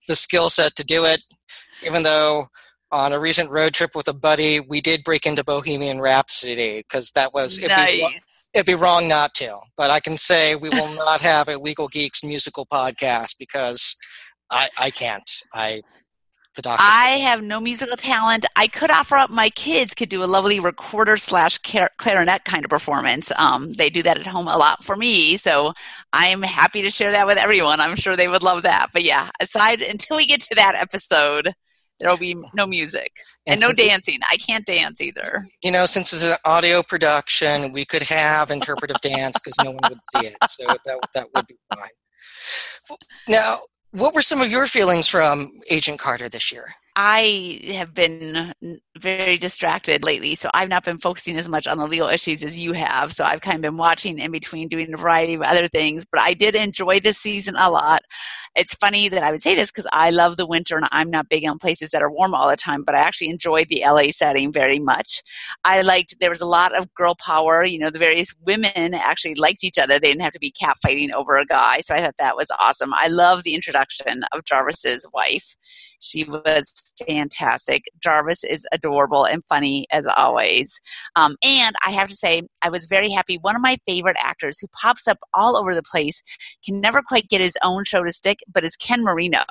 the 0.08 0.16
skill 0.16 0.50
set 0.50 0.74
to 0.76 0.84
do 0.84 1.04
it, 1.04 1.20
even 1.82 2.02
though 2.02 2.48
on 2.92 3.12
a 3.12 3.18
recent 3.18 3.50
road 3.50 3.74
trip 3.74 3.94
with 3.94 4.08
a 4.08 4.14
buddy, 4.14 4.60
we 4.60 4.80
did 4.80 5.02
break 5.04 5.26
into 5.26 5.42
Bohemian 5.42 6.00
Rhapsody 6.00 6.78
because 6.78 7.10
that 7.12 7.34
was 7.34 7.58
it'd, 7.58 7.70
nice. 7.70 7.90
be, 7.90 8.20
it'd 8.54 8.66
be 8.66 8.74
wrong 8.74 9.08
not 9.08 9.34
to. 9.34 9.58
But 9.76 9.90
I 9.90 10.00
can 10.00 10.16
say 10.16 10.54
we 10.54 10.68
will 10.68 10.94
not 10.94 11.20
have 11.20 11.48
a 11.48 11.58
Legal 11.58 11.88
Geeks 11.88 12.22
musical 12.22 12.66
podcast 12.66 13.36
because 13.38 13.96
I, 14.50 14.68
I 14.78 14.90
can't. 14.90 15.30
I 15.52 15.82
the 16.56 16.62
doctor. 16.62 16.82
I 16.84 17.18
have 17.18 17.42
no 17.42 17.60
musical 17.60 17.96
talent. 17.96 18.44
I 18.56 18.66
could 18.66 18.90
offer 18.90 19.16
up 19.16 19.30
my 19.30 19.50
kids 19.50 19.94
could 19.94 20.08
do 20.08 20.24
a 20.24 20.26
lovely 20.26 20.58
recorder 20.58 21.16
slash 21.16 21.58
clarinet 21.58 22.44
kind 22.44 22.64
of 22.64 22.70
performance. 22.70 23.30
Um, 23.36 23.72
they 23.74 23.90
do 23.90 24.02
that 24.02 24.18
at 24.18 24.26
home 24.26 24.48
a 24.48 24.56
lot 24.56 24.84
for 24.84 24.96
me, 24.96 25.36
so 25.36 25.72
I'm 26.12 26.42
happy 26.42 26.82
to 26.82 26.90
share 26.90 27.12
that 27.12 27.26
with 27.26 27.38
everyone. 27.38 27.80
I'm 27.80 27.96
sure 27.96 28.16
they 28.16 28.28
would 28.28 28.42
love 28.42 28.64
that. 28.64 28.88
But 28.92 29.04
yeah, 29.04 29.30
aside 29.40 29.82
until 29.82 30.16
we 30.16 30.26
get 30.26 30.40
to 30.42 30.54
that 30.56 30.74
episode, 30.74 31.54
there 32.00 32.10
will 32.10 32.18
be 32.18 32.36
no 32.54 32.66
music 32.66 33.12
and, 33.46 33.54
and 33.54 33.60
no 33.60 33.72
dancing. 33.72 34.18
I 34.30 34.36
can't 34.36 34.66
dance 34.66 35.00
either. 35.00 35.46
You 35.62 35.70
know, 35.70 35.86
since 35.86 36.12
it's 36.12 36.24
an 36.24 36.36
audio 36.44 36.82
production, 36.82 37.72
we 37.72 37.84
could 37.84 38.02
have 38.02 38.50
interpretive 38.50 39.00
dance 39.00 39.38
because 39.38 39.56
no 39.62 39.70
one 39.70 39.80
would 39.88 39.98
see 40.14 40.28
it, 40.28 40.36
so 40.48 40.64
that 40.66 40.98
that 41.14 41.28
would 41.34 41.46
be 41.46 41.56
fine. 41.74 42.98
Now, 43.28 43.60
what 43.96 44.14
were 44.14 44.22
some 44.22 44.42
of 44.42 44.50
your 44.50 44.66
feelings 44.66 45.08
from 45.08 45.50
Agent 45.70 45.98
Carter 45.98 46.28
this 46.28 46.52
year? 46.52 46.74
I 46.98 47.60
have 47.74 47.92
been 47.92 48.54
very 48.96 49.36
distracted 49.36 50.02
lately, 50.02 50.34
so 50.34 50.48
I've 50.54 50.70
not 50.70 50.82
been 50.82 50.96
focusing 50.96 51.36
as 51.36 51.46
much 51.46 51.66
on 51.66 51.76
the 51.76 51.86
legal 51.86 52.08
issues 52.08 52.42
as 52.42 52.58
you 52.58 52.72
have. 52.72 53.12
So 53.12 53.22
I've 53.22 53.42
kind 53.42 53.56
of 53.56 53.60
been 53.60 53.76
watching 53.76 54.18
in 54.18 54.30
between, 54.30 54.68
doing 54.68 54.94
a 54.94 54.96
variety 54.96 55.34
of 55.34 55.42
other 55.42 55.68
things. 55.68 56.06
But 56.10 56.22
I 56.22 56.32
did 56.32 56.56
enjoy 56.56 57.00
this 57.00 57.18
season 57.18 57.54
a 57.54 57.68
lot. 57.68 58.00
It's 58.54 58.74
funny 58.74 59.10
that 59.10 59.22
I 59.22 59.30
would 59.30 59.42
say 59.42 59.54
this 59.54 59.70
because 59.70 59.86
I 59.92 60.08
love 60.08 60.38
the 60.38 60.46
winter 60.46 60.78
and 60.78 60.88
I'm 60.90 61.10
not 61.10 61.28
big 61.28 61.46
on 61.46 61.58
places 61.58 61.90
that 61.90 62.00
are 62.00 62.10
warm 62.10 62.34
all 62.34 62.48
the 62.48 62.56
time, 62.56 62.82
but 62.82 62.94
I 62.94 63.00
actually 63.00 63.28
enjoyed 63.28 63.68
the 63.68 63.82
LA 63.84 64.10
setting 64.10 64.50
very 64.50 64.78
much. 64.78 65.22
I 65.64 65.82
liked, 65.82 66.16
there 66.18 66.30
was 66.30 66.40
a 66.40 66.46
lot 66.46 66.74
of 66.74 66.94
girl 66.94 67.14
power. 67.14 67.62
You 67.62 67.78
know, 67.78 67.90
the 67.90 67.98
various 67.98 68.34
women 68.40 68.94
actually 68.94 69.34
liked 69.34 69.64
each 69.64 69.76
other. 69.76 70.00
They 70.00 70.08
didn't 70.08 70.22
have 70.22 70.32
to 70.32 70.38
be 70.38 70.54
catfighting 70.58 71.12
over 71.12 71.36
a 71.36 71.44
guy. 71.44 71.80
So 71.80 71.94
I 71.94 72.00
thought 72.00 72.14
that 72.18 72.38
was 72.38 72.50
awesome. 72.58 72.94
I 72.94 73.08
love 73.08 73.42
the 73.42 73.54
introduction 73.54 74.22
of 74.32 74.46
Jarvis's 74.46 75.06
wife 75.12 75.56
She 76.06 76.24
was 76.24 76.92
fantastic. 77.06 77.84
Jarvis 78.02 78.44
is 78.44 78.66
adorable 78.72 79.24
and 79.24 79.42
funny 79.48 79.86
as 79.90 80.06
always. 80.06 80.80
Um, 81.16 81.36
and 81.42 81.74
I 81.84 81.90
have 81.90 82.08
to 82.08 82.14
say, 82.14 82.42
I 82.62 82.68
was 82.68 82.86
very 82.86 83.10
happy. 83.10 83.38
One 83.38 83.56
of 83.56 83.62
my 83.62 83.78
favorite 83.86 84.16
actors 84.20 84.58
who 84.58 84.68
pops 84.80 85.08
up 85.08 85.18
all 85.34 85.56
over 85.56 85.74
the 85.74 85.82
place 85.82 86.22
can 86.64 86.80
never 86.80 87.02
quite 87.02 87.28
get 87.28 87.40
his 87.40 87.58
own 87.62 87.84
show 87.84 88.02
to 88.02 88.12
stick, 88.12 88.38
but 88.52 88.64
is 88.64 88.76
Ken 88.76 89.02
Marino 89.02 89.42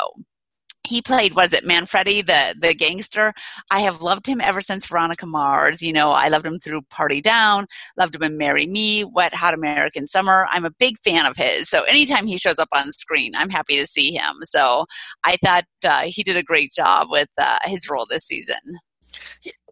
he 0.85 1.01
played 1.01 1.35
was 1.35 1.53
it 1.53 1.65
manfredi 1.65 2.21
the 2.21 2.55
the 2.59 2.73
gangster? 2.73 3.33
I 3.71 3.81
have 3.81 4.01
loved 4.01 4.27
him 4.27 4.41
ever 4.41 4.61
since 4.61 4.85
veronica 4.85 5.25
mars 5.25 5.81
you 5.81 5.93
know 5.93 6.11
i 6.11 6.27
loved 6.27 6.45
him 6.45 6.59
through 6.59 6.81
party 6.83 7.21
down 7.21 7.65
loved 7.97 8.15
him 8.15 8.23
in 8.23 8.37
marry 8.37 8.65
me 8.67 9.03
wet 9.03 9.33
hot 9.33 9.53
american 9.53 10.07
summer. 10.07 10.47
I'm 10.51 10.65
a 10.65 10.71
big 10.71 10.97
fan 11.03 11.25
of 11.25 11.37
his. 11.37 11.69
So 11.69 11.83
anytime 11.83 12.27
he 12.27 12.37
shows 12.37 12.59
up 12.59 12.69
on 12.73 12.91
screen 12.91 13.33
i'm 13.35 13.49
happy 13.49 13.77
to 13.77 13.85
see 13.85 14.13
him. 14.13 14.35
So 14.43 14.85
i 15.23 15.37
thought 15.43 15.65
uh, 15.85 16.03
he 16.05 16.23
did 16.23 16.37
a 16.37 16.43
great 16.43 16.71
job 16.71 17.07
with 17.09 17.29
uh, 17.37 17.57
his 17.65 17.89
role 17.89 18.05
this 18.09 18.25
season 18.25 18.79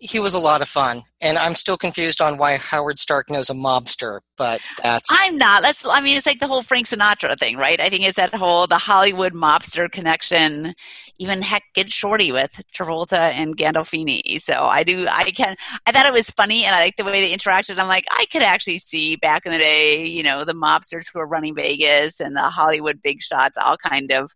he 0.04 0.20
was 0.20 0.34
a 0.34 0.40
lot 0.40 0.62
of 0.62 0.68
fun, 0.68 1.02
and 1.22 1.38
I'm 1.38 1.56
still 1.56 1.78
confused 1.78 2.22
on 2.22 2.38
why 2.38 2.58
Howard 2.58 3.00
Stark 3.00 3.30
knows 3.30 3.50
a 3.50 3.54
mobster. 3.54 4.20
But 4.36 4.60
that's 4.84 5.10
I'm 5.10 5.38
not. 5.38 5.62
That's 5.62 5.86
I 5.86 6.02
mean, 6.02 6.18
it's 6.18 6.26
like 6.26 6.42
the 6.42 6.48
whole 6.48 6.62
Frank 6.62 6.88
Sinatra 6.88 7.40
thing, 7.40 7.56
right? 7.56 7.80
I 7.80 7.90
think 7.90 8.04
it's 8.04 8.18
that 8.18 8.36
whole 8.36 8.68
the 8.68 8.78
Hollywood 8.78 9.34
mobster 9.34 9.90
connection. 9.90 10.74
Even 11.20 11.42
heck, 11.42 11.64
get 11.74 11.90
Shorty 11.90 12.34
with 12.34 12.62
Travolta 12.74 13.18
and 13.18 13.56
Gandolfini. 13.56 14.42
So 14.42 14.66
I 14.66 14.84
do. 14.84 15.08
I 15.10 15.32
can. 15.32 15.56
I 15.86 15.94
thought 15.94 16.06
it 16.06 16.14
was 16.14 16.30
funny, 16.30 16.66
and 16.66 16.76
I 16.76 16.82
like 16.82 16.98
the 16.98 17.06
way 17.06 17.26
they 17.26 17.34
interacted. 17.34 17.80
I'm 17.80 17.88
like, 17.88 18.06
I 18.12 18.26
could 18.30 18.42
actually 18.42 18.80
see 18.80 19.16
back 19.16 19.46
in 19.46 19.54
the 19.54 19.58
day, 19.58 20.06
you 20.06 20.22
know, 20.22 20.44
the 20.44 20.54
mobsters 20.54 21.06
who 21.12 21.20
were 21.20 21.28
running 21.28 21.56
Vegas 21.56 22.20
and 22.20 22.36
the 22.36 22.42
Hollywood 22.42 23.02
big 23.02 23.22
shots, 23.22 23.58
all 23.58 23.78
kind 23.78 24.12
of 24.12 24.34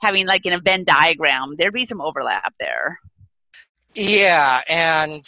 having 0.00 0.26
like 0.28 0.46
in 0.46 0.52
a 0.52 0.60
Venn 0.60 0.84
diagram. 0.84 1.56
There'd 1.58 1.74
be 1.74 1.84
some 1.84 2.00
overlap 2.00 2.54
there. 2.60 2.98
Yeah, 3.94 4.62
and 4.68 5.22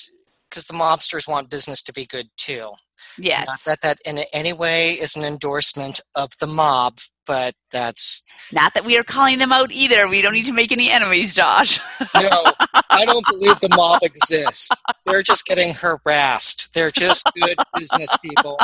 because 0.49 0.65
the 0.65 0.75
mobsters 0.75 1.29
want 1.29 1.51
business 1.51 1.83
to 1.83 1.93
be 1.93 2.07
good 2.07 2.29
too. 2.37 2.73
Yes. 3.19 3.47
Not 3.47 3.61
that 3.67 3.81
that 3.83 3.99
in 4.05 4.25
any 4.33 4.53
way 4.53 4.93
is 4.93 5.17
an 5.17 5.25
endorsement 5.25 6.01
of 6.15 6.31
the 6.39 6.47
mob, 6.47 6.99
but 7.27 7.55
that's 7.71 8.25
not 8.53 8.75
that 8.75 8.85
we 8.85 8.99
are 8.99 9.03
calling 9.03 9.39
them 9.39 9.53
out 9.53 9.71
either. 9.73 10.09
We 10.09 10.23
don't 10.23 10.33
need 10.33 10.47
to 10.47 10.53
make 10.53 10.73
any 10.73 10.91
enemies, 10.91 11.35
Josh. 11.35 11.79
no, 12.15 12.45
I 12.91 13.05
don't 13.05 13.27
believe 13.31 13.61
the 13.61 13.69
mob 13.75 14.03
exists. 14.03 14.69
They're 15.07 15.23
just 15.23 15.47
getting 15.47 15.75
harassed. 15.75 16.73
They're 16.75 16.91
just 16.91 17.31
good 17.41 17.57
business 17.79 18.11
people. 18.23 18.59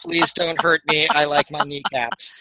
Please 0.00 0.32
don't 0.32 0.60
hurt 0.60 0.82
me. 0.88 1.08
I 1.08 1.24
like 1.24 1.50
my 1.50 1.60
kneecaps. 1.60 2.32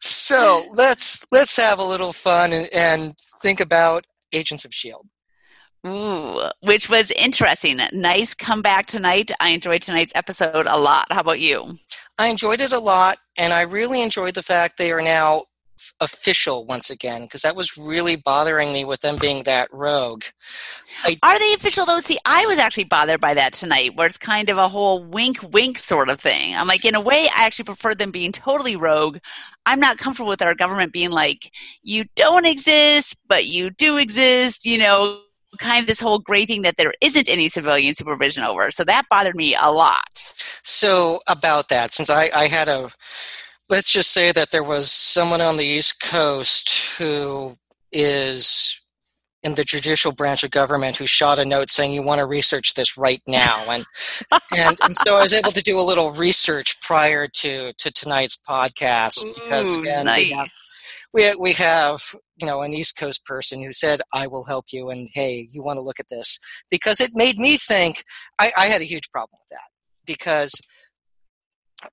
so 0.00 0.62
let's 0.72 1.24
let's 1.32 1.56
have 1.56 1.78
a 1.78 1.84
little 1.84 2.12
fun 2.12 2.52
and, 2.52 2.68
and 2.72 3.14
think 3.42 3.60
about 3.60 4.06
Agents 4.32 4.64
of 4.64 4.70
S.H.I.E.L.D. 4.72 5.08
Ooh, 5.86 6.42
which 6.60 6.90
was 6.90 7.10
interesting. 7.12 7.78
Nice 7.92 8.34
comeback 8.34 8.86
tonight. 8.86 9.30
I 9.40 9.50
enjoyed 9.50 9.80
tonight's 9.82 10.12
episode 10.14 10.66
a 10.68 10.78
lot. 10.78 11.06
How 11.10 11.20
about 11.20 11.40
you? 11.40 11.64
I 12.18 12.26
enjoyed 12.26 12.60
it 12.60 12.72
a 12.72 12.78
lot, 12.78 13.16
and 13.38 13.52
I 13.52 13.62
really 13.62 14.02
enjoyed 14.02 14.34
the 14.34 14.42
fact 14.42 14.76
they 14.76 14.92
are 14.92 15.00
now 15.00 15.44
official 16.00 16.64
once 16.64 16.90
again 16.90 17.22
because 17.22 17.42
that 17.42 17.56
was 17.56 17.76
really 17.76 18.16
bothering 18.16 18.72
me 18.72 18.84
with 18.84 19.00
them 19.00 19.16
being 19.16 19.42
that 19.44 19.68
rogue. 19.72 20.24
I, 21.04 21.18
Are 21.22 21.38
they 21.38 21.52
official 21.52 21.86
though? 21.86 22.00
See, 22.00 22.18
I 22.24 22.46
was 22.46 22.58
actually 22.58 22.84
bothered 22.84 23.20
by 23.20 23.34
that 23.34 23.52
tonight, 23.52 23.96
where 23.96 24.06
it's 24.06 24.18
kind 24.18 24.50
of 24.50 24.58
a 24.58 24.68
whole 24.68 25.02
wink 25.02 25.38
wink 25.52 25.78
sort 25.78 26.08
of 26.08 26.20
thing. 26.20 26.54
I'm 26.54 26.66
like, 26.66 26.84
in 26.84 26.94
a 26.94 27.00
way, 27.00 27.28
I 27.28 27.44
actually 27.44 27.66
prefer 27.66 27.94
them 27.94 28.10
being 28.10 28.32
totally 28.32 28.76
rogue. 28.76 29.18
I'm 29.66 29.80
not 29.80 29.98
comfortable 29.98 30.28
with 30.28 30.42
our 30.42 30.54
government 30.54 30.92
being 30.92 31.10
like, 31.10 31.52
you 31.82 32.04
don't 32.16 32.46
exist, 32.46 33.16
but 33.28 33.46
you 33.46 33.70
do 33.70 33.96
exist, 33.98 34.66
you 34.66 34.78
know, 34.78 35.20
kind 35.58 35.82
of 35.82 35.86
this 35.86 36.00
whole 36.00 36.18
gray 36.18 36.46
thing 36.46 36.62
that 36.62 36.76
there 36.76 36.94
isn't 37.00 37.28
any 37.28 37.48
civilian 37.48 37.94
supervision 37.94 38.44
over. 38.44 38.70
So 38.70 38.84
that 38.84 39.06
bothered 39.10 39.36
me 39.36 39.56
a 39.60 39.70
lot. 39.70 40.32
So, 40.62 41.20
about 41.26 41.68
that, 41.68 41.92
since 41.92 42.10
I, 42.10 42.30
I 42.34 42.46
had 42.46 42.68
a 42.68 42.90
let's 43.70 43.92
just 43.92 44.10
say 44.10 44.32
that 44.32 44.50
there 44.50 44.64
was 44.64 44.90
someone 44.90 45.40
on 45.40 45.56
the 45.56 45.64
East 45.64 46.00
Coast 46.00 46.98
who 46.98 47.56
is 47.92 48.80
in 49.42 49.54
the 49.54 49.64
judicial 49.64 50.12
branch 50.12 50.44
of 50.44 50.50
government 50.50 50.96
who 50.96 51.06
shot 51.06 51.38
a 51.38 51.44
note 51.44 51.70
saying 51.70 51.92
you 51.92 52.02
want 52.02 52.18
to 52.18 52.26
research 52.26 52.74
this 52.74 52.98
right 52.98 53.22
now 53.26 53.64
and 53.70 53.86
and, 54.52 54.76
and 54.82 54.96
so 54.98 55.16
I 55.16 55.22
was 55.22 55.32
able 55.32 55.52
to 55.52 55.62
do 55.62 55.78
a 55.78 55.82
little 55.82 56.10
research 56.10 56.78
prior 56.82 57.26
to 57.26 57.72
to 57.72 57.90
tonight's 57.90 58.38
podcast 58.46 59.24
because 59.34 59.72
Ooh, 59.72 59.80
again 59.80 60.06
nice. 60.06 60.24
we, 60.24 60.30
have, 60.32 60.50
we 61.14 61.34
we 61.36 61.52
have 61.54 62.02
you 62.38 62.46
know 62.46 62.60
an 62.60 62.74
East 62.74 62.98
Coast 62.98 63.24
person 63.24 63.62
who 63.62 63.72
said 63.72 64.02
I 64.12 64.26
will 64.26 64.44
help 64.44 64.66
you 64.72 64.90
and 64.90 65.08
hey 65.14 65.48
you 65.50 65.62
want 65.62 65.78
to 65.78 65.82
look 65.82 66.00
at 66.00 66.10
this 66.10 66.38
because 66.70 67.00
it 67.00 67.12
made 67.14 67.38
me 67.38 67.56
think 67.56 68.04
I, 68.38 68.52
I 68.58 68.66
had 68.66 68.82
a 68.82 68.84
huge 68.84 69.10
problem 69.10 69.38
with 69.40 69.56
that 69.56 69.70
because 70.04 70.52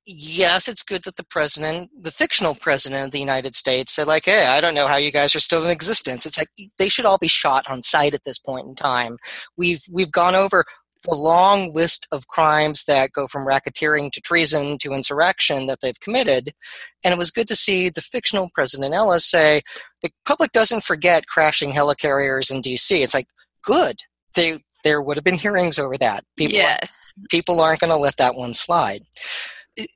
yes, 0.06 0.67
it's 0.67 0.84
good 0.84 1.03
that 1.03 1.15
the 1.15 1.25
president, 1.25 1.89
the 2.01 2.12
fictional 2.12 2.56
president 2.56 3.06
of 3.06 3.12
the 3.12 3.20
United 3.20 3.56
States, 3.56 3.94
said, 3.94 4.08
like, 4.08 4.25
hey, 4.25 4.48
I 4.48 4.62
don't 4.62 4.75
know 4.75 4.88
how 4.88 4.98
you 4.98 5.12
guys 5.12 5.36
are 5.36 5.39
still 5.39 5.63
in 5.63 5.72
existence. 5.72 6.25
It's 6.25 6.38
like 6.38 6.50
they 6.77 6.89
should 6.89 7.06
all 7.06 7.17
be 7.17 7.27
shot 7.27 7.65
on 7.70 7.82
sight 7.82 8.13
at 8.13 8.24
this 8.24 8.39
point 8.39 8.67
in 8.67 8.75
time. 8.75 9.17
We've 9.58 9.84
we've 9.91 10.12
gone 10.12 10.36
over 10.36 10.65
the 11.03 11.15
long 11.15 11.72
list 11.74 12.08
of 12.12 12.27
crimes 12.27 12.84
that 12.86 13.13
go 13.13 13.27
from 13.27 13.48
racketeering 13.48 14.12
to 14.12 14.22
treason 14.22 14.77
to 14.79 14.94
insurrection 14.94 15.67
that 15.67 15.79
they've 15.82 16.00
committed. 16.00 16.53
And 17.03 17.13
it 17.13 17.17
was 17.17 17.32
good 17.32 17.48
to 17.50 17.56
see 17.56 17.89
the 17.89 18.01
fictional 18.01 18.50
President 18.53 18.94
Ellis 18.94 19.29
say, 19.29 19.62
the 20.01 20.10
public 20.25 20.51
doesn't 20.51 20.84
forget 20.84 21.27
crashing 21.27 21.72
helicarriers 21.72 22.51
in 22.51 22.62
DC. 22.62 22.91
It's 22.91 23.13
like, 23.13 23.27
good. 23.63 23.98
They 24.34 24.60
there 24.84 25.01
would 25.01 25.17
have 25.17 25.24
been 25.24 25.36
hearings 25.36 25.79
over 25.79 25.98
that. 25.98 26.24
People, 26.38 26.58
yes. 26.58 27.13
People 27.29 27.60
aren't 27.60 27.79
going 27.79 27.91
to 27.91 27.98
let 27.98 28.17
that 28.17 28.36
one 28.36 28.53
slide 28.53 29.01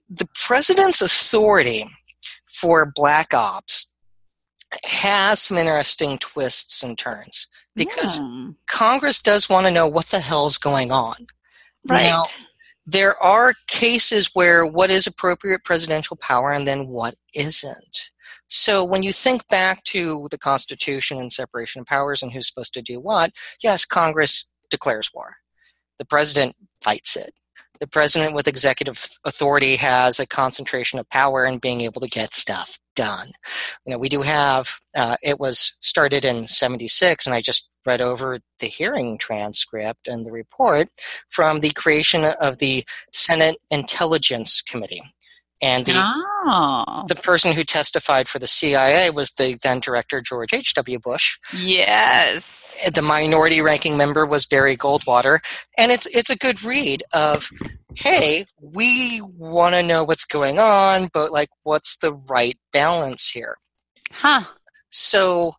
the 0.09 0.27
president's 0.35 1.01
authority 1.01 1.85
for 2.47 2.91
black 2.93 3.33
ops 3.33 3.91
has 4.83 5.41
some 5.41 5.57
interesting 5.57 6.17
twists 6.19 6.83
and 6.83 6.97
turns 6.97 7.47
because 7.75 8.19
mm. 8.19 8.55
Congress 8.67 9.21
does 9.21 9.50
want 9.50 9.65
to 9.65 9.71
know 9.71 9.88
what 9.88 10.07
the 10.07 10.19
hell's 10.19 10.57
going 10.57 10.91
on. 10.91 11.27
Right. 11.89 12.03
Now, 12.03 12.23
there 12.85 13.21
are 13.21 13.53
cases 13.67 14.29
where 14.33 14.65
what 14.65 14.89
is 14.89 15.07
appropriate 15.07 15.63
presidential 15.63 16.17
power 16.17 16.51
and 16.51 16.67
then 16.67 16.88
what 16.88 17.15
isn't. 17.33 18.11
So 18.47 18.83
when 18.83 19.03
you 19.03 19.13
think 19.13 19.47
back 19.47 19.83
to 19.85 20.27
the 20.29 20.38
Constitution 20.38 21.17
and 21.17 21.31
separation 21.31 21.81
of 21.81 21.88
powers 21.88 22.21
and 22.21 22.31
who's 22.31 22.47
supposed 22.47 22.73
to 22.73 22.81
do 22.81 23.00
what, 23.00 23.31
yes, 23.63 23.85
Congress 23.85 24.45
declares 24.69 25.11
war. 25.13 25.35
The 26.00 26.05
president 26.05 26.55
fights 26.83 27.15
it 27.15 27.33
the 27.81 27.88
president 27.88 28.35
with 28.35 28.47
executive 28.47 29.09
authority 29.25 29.75
has 29.75 30.19
a 30.19 30.27
concentration 30.27 31.00
of 31.00 31.09
power 31.09 31.43
and 31.43 31.59
being 31.59 31.81
able 31.81 32.00
to 32.00 32.07
get 32.07 32.33
stuff 32.33 32.77
done. 32.95 33.29
You 33.85 33.91
know, 33.91 33.97
we 33.97 34.07
do 34.07 34.21
have, 34.21 34.79
uh, 34.95 35.17
it 35.23 35.39
was 35.39 35.73
started 35.81 36.23
in 36.23 36.45
76, 36.45 37.25
and 37.25 37.33
I 37.33 37.41
just 37.41 37.67
read 37.83 38.00
over 38.00 38.38
the 38.59 38.67
hearing 38.67 39.17
transcript 39.17 40.07
and 40.07 40.23
the 40.23 40.31
report 40.31 40.89
from 41.29 41.61
the 41.61 41.71
creation 41.71 42.23
of 42.39 42.59
the 42.59 42.85
Senate 43.11 43.57
Intelligence 43.71 44.61
Committee. 44.61 45.01
And 45.62 45.86
the, 45.86 45.94
oh. 45.96 47.06
the 47.08 47.15
person 47.15 47.53
who 47.53 47.63
testified 47.63 48.27
for 48.27 48.39
the 48.39 48.48
CIA 48.48 49.12
was 49.12 49.32
the 49.32 49.58
then 49.62 49.80
director, 49.80 50.22
George 50.22 50.53
H.W. 50.53 51.00
Bush. 51.00 51.38
Yes. 51.56 52.75
The 52.94 53.01
minority 53.01 53.62
ranking 53.62 53.96
member 53.96 54.25
was 54.25 54.46
Barry 54.46 54.75
Goldwater. 54.75 55.39
And 55.77 55.91
it's, 55.91 56.08
it's 56.08 56.32
a 56.32 56.36
good 56.36 56.63
read 56.63 57.03
of, 57.13 57.50
hey, 57.96 58.46
we 58.60 59.22
want 59.38 59.75
to 59.75 59.84
know 59.84 60.03
what's 60.03 60.25
going 60.25 60.58
on, 60.58 61.10
but 61.13 61.32
like, 61.32 61.50
what's 61.63 61.98
the 61.98 62.13
right 62.13 62.58
balance 62.74 63.30
here? 63.30 63.58
Huh. 64.12 64.41
So 64.89 65.56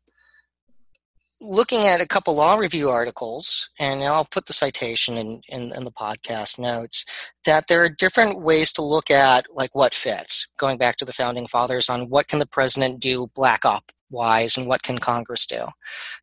looking 1.42 1.86
at 1.86 2.00
a 2.00 2.06
couple 2.06 2.34
law 2.34 2.54
review 2.54 2.88
articles, 2.88 3.68
and 3.78 4.02
I'll 4.02 4.24
put 4.24 4.46
the 4.46 4.52
citation 4.52 5.18
in, 5.18 5.42
in, 5.48 5.74
in, 5.74 5.84
the 5.84 5.90
podcast 5.90 6.58
notes, 6.58 7.04
that 7.44 7.66
there 7.66 7.82
are 7.82 7.88
different 7.88 8.40
ways 8.40 8.72
to 8.74 8.82
look 8.82 9.10
at 9.10 9.46
like 9.52 9.74
what 9.74 9.92
fits. 9.92 10.46
Going 10.56 10.78
back 10.78 10.96
to 10.98 11.04
the 11.04 11.12
founding 11.12 11.46
fathers 11.46 11.88
on 11.88 12.08
what 12.08 12.28
can 12.28 12.38
the 12.38 12.46
president 12.46 13.00
do 13.00 13.26
black 13.34 13.64
op 13.64 13.90
wise 14.10 14.56
and 14.56 14.68
what 14.68 14.82
can 14.82 14.98
Congress 14.98 15.44
do. 15.46 15.64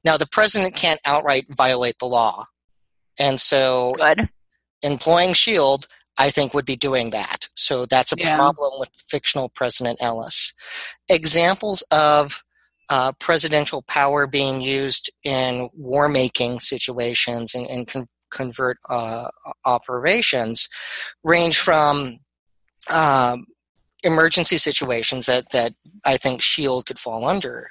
Now 0.03 0.15
the 0.15 0.27
president 0.27 0.75
can't 0.75 1.01
outright 1.05 1.45
violate 1.49 1.99
the 1.99 2.05
law. 2.05 2.45
And 3.19 3.41
so 3.41 3.93
Good. 3.97 4.29
employing 4.81 5.33
shield 5.33 5.87
I 6.19 6.29
think 6.29 6.53
would 6.53 6.65
be 6.65 6.75
doing 6.75 7.11
that. 7.11 7.47
So 7.55 7.85
that's 7.85 8.11
a 8.11 8.17
yeah. 8.17 8.35
problem 8.35 8.73
with 8.77 8.89
fictional 9.07 9.47
President 9.47 9.99
Ellis. 10.01 10.53
Examples 11.07 11.81
of 11.91 12.43
uh, 12.89 13.11
presidential 13.13 13.81
power 13.83 14.25
being 14.25 14.61
used 14.61 15.11
in 15.23 15.69
war 15.73 16.09
making 16.09 16.59
situations 16.59 17.53
and, 17.53 17.67
and 17.69 17.87
con- 17.87 18.07
convert 18.31 18.77
uh, 18.89 19.27
operations 19.65 20.67
range 21.23 21.57
from 21.57 22.19
um, 22.89 23.45
emergency 24.03 24.57
situations 24.57 25.25
that, 25.25 25.51
that 25.51 25.73
I 26.05 26.17
think 26.17 26.41
SHIELD 26.41 26.85
could 26.85 26.99
fall 26.99 27.27
under. 27.27 27.69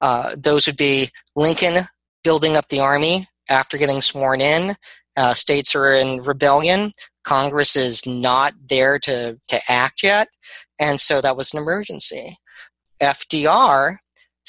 Uh, 0.00 0.34
those 0.36 0.66
would 0.66 0.76
be 0.76 1.10
Lincoln 1.36 1.84
building 2.24 2.56
up 2.56 2.68
the 2.68 2.80
army 2.80 3.26
after 3.48 3.78
getting 3.78 4.00
sworn 4.00 4.40
in. 4.40 4.74
Uh, 5.16 5.34
states 5.34 5.74
are 5.74 5.92
in 5.92 6.22
rebellion. 6.22 6.92
Congress 7.24 7.76
is 7.76 8.06
not 8.06 8.54
there 8.68 8.98
to, 9.00 9.38
to 9.48 9.60
act 9.68 10.02
yet. 10.02 10.28
And 10.78 11.00
so 11.00 11.20
that 11.20 11.36
was 11.36 11.52
an 11.52 11.58
emergency. 11.58 12.36
FDR 13.02 13.96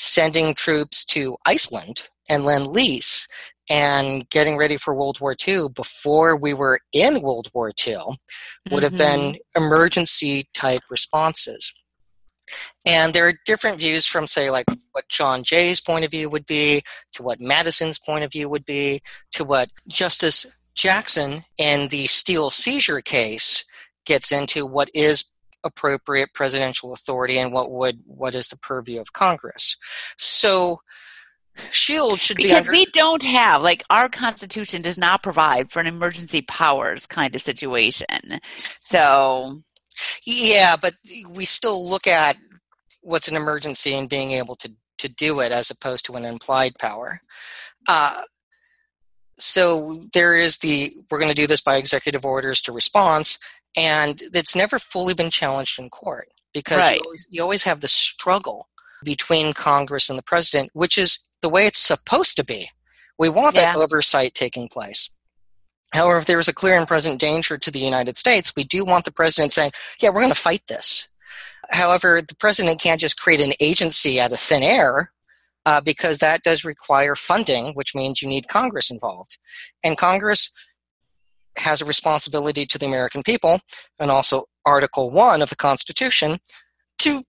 sending 0.01 0.53
troops 0.53 1.03
to 1.03 1.35
Iceland 1.45 2.07
and 2.29 2.45
Lend 2.45 2.67
Lease 2.67 3.27
and 3.69 4.27
getting 4.29 4.55
ready 4.55 4.77
for 4.77 4.95
World 4.95 5.19
War 5.19 5.35
II 5.45 5.67
before 5.75 6.37
we 6.37 6.53
were 6.53 6.79
in 6.93 7.21
World 7.21 7.49
War 7.53 7.73
II 7.85 7.97
would 8.71 8.83
have 8.83 8.95
been 8.95 9.33
Mm-hmm. 9.33 9.61
emergency 9.63 10.45
type 10.53 10.79
responses. 10.89 11.73
And 12.85 13.13
there 13.13 13.27
are 13.27 13.33
different 13.45 13.77
views 13.77 14.05
from, 14.05 14.25
say, 14.25 14.49
like 14.49 14.65
what 14.93 15.09
John 15.09 15.43
Jay's 15.43 15.81
point 15.81 16.05
of 16.05 16.11
view 16.11 16.29
would 16.29 16.45
be, 16.45 16.81
to 17.13 17.21
what 17.21 17.41
Madison's 17.41 17.99
point 17.99 18.23
of 18.23 18.31
view 18.31 18.47
would 18.47 18.65
be, 18.65 19.01
to 19.33 19.43
what 19.43 19.69
Justice 19.87 20.45
Jackson 20.75 21.43
in 21.57 21.89
the 21.89 22.07
Steel 22.07 22.49
seizure 22.49 23.01
case 23.01 23.65
gets 24.05 24.31
into 24.31 24.65
what 24.65 24.89
is 24.93 25.25
appropriate 25.63 26.33
presidential 26.33 26.93
authority 26.93 27.37
and 27.37 27.51
what 27.51 27.71
would 27.71 27.99
what 28.05 28.35
is 28.35 28.47
the 28.47 28.57
purview 28.57 28.99
of 28.99 29.13
Congress. 29.13 29.77
So 30.17 30.79
Shield 31.71 32.21
should 32.21 32.37
be 32.37 32.43
because 32.43 32.67
under, 32.67 32.71
we 32.71 32.85
don't 32.87 33.23
have 33.23 33.61
like 33.61 33.83
our 33.89 34.07
constitution 34.07 34.81
does 34.81 34.97
not 34.97 35.21
provide 35.21 35.71
for 35.71 35.79
an 35.81 35.87
emergency 35.87 36.41
powers 36.41 37.05
kind 37.05 37.35
of 37.35 37.41
situation 37.41 38.07
so 38.79 39.61
Yeah, 40.25 40.75
but 40.75 40.93
we 41.29 41.45
still 41.45 41.87
look 41.87 42.07
at 42.07 42.37
what's 43.01 43.27
an 43.27 43.35
emergency 43.35 43.93
and 43.93 44.09
being 44.09 44.31
able 44.31 44.55
to, 44.57 44.71
to 44.99 45.09
do 45.09 45.39
it 45.39 45.51
as 45.51 45.69
opposed 45.69 46.05
to 46.05 46.13
an 46.13 46.25
implied 46.25 46.77
power. 46.79 47.21
Uh, 47.87 48.21
so 49.37 49.99
there 50.13 50.35
is 50.35 50.57
the 50.57 50.91
we're 51.09 51.19
going 51.19 51.33
to 51.33 51.41
do 51.41 51.47
this 51.47 51.61
by 51.61 51.77
executive 51.77 52.25
orders 52.25 52.61
to 52.61 52.73
response, 52.73 53.39
and 53.75 54.21
it's 54.33 54.55
never 54.55 54.79
fully 54.79 55.13
been 55.13 55.29
challenged 55.29 55.79
in 55.79 55.89
court 55.89 56.27
because 56.53 56.79
Right. 56.79 56.95
you, 56.95 57.01
always, 57.05 57.27
you 57.29 57.41
always 57.41 57.63
have 57.63 57.81
the 57.81 57.87
struggle 57.87 58.67
between 59.03 59.53
Congress 59.53 60.09
and 60.09 60.17
the 60.17 60.23
president, 60.23 60.71
which 60.73 60.97
is 60.97 61.25
the 61.41 61.49
way 61.49 61.65
it's 61.65 61.79
supposed 61.79 62.35
to 62.35 62.43
be. 62.43 62.69
We 63.17 63.29
want 63.29 63.55
that 63.55 63.75
oversight 63.75 64.33
taking 64.33 64.67
place. 64.67 65.09
However, 65.93 66.17
if 66.17 66.25
there 66.25 66.39
is 66.39 66.47
a 66.47 66.53
clear 66.53 66.77
and 66.77 66.87
present 66.87 67.19
danger 67.19 67.57
to 67.57 67.71
the 67.71 67.79
United 67.79 68.17
States, 68.17 68.53
we 68.55 68.63
do 68.63 68.85
want 68.85 69.05
the 69.05 69.11
president 69.11 69.53
saying, 69.53 69.71
yeah, 69.99 70.09
we're 70.09 70.21
going 70.21 70.29
to 70.29 70.35
fight 70.35 70.63
this. 70.67 71.07
However, 71.71 72.21
the 72.21 72.35
president 72.35 72.79
can't 72.79 73.01
just 73.01 73.19
create 73.19 73.41
an 73.41 73.53
agency 73.59 74.19
out 74.19 74.31
of 74.31 74.39
thin 74.39 74.63
air 74.63 75.11
uh, 75.65 75.81
because 75.81 76.19
that 76.19 76.43
does 76.43 76.63
require 76.63 77.15
funding, 77.15 77.73
which 77.73 77.93
means 77.95 78.21
you 78.21 78.27
need 78.27 78.47
Congress 78.47 78.89
involved. 78.89 79.37
And 79.83 79.97
Congress 79.97 80.51
has 81.57 81.81
a 81.81 81.85
responsibility 81.85 82.65
to 82.65 82.77
the 82.77 82.85
American 82.85 83.23
people, 83.23 83.59
and 83.99 84.11
also 84.11 84.45
Article 84.65 85.09
1 85.09 85.41
of 85.41 85.49
the 85.49 85.55
Constitution, 85.55 86.39
to 86.99 87.23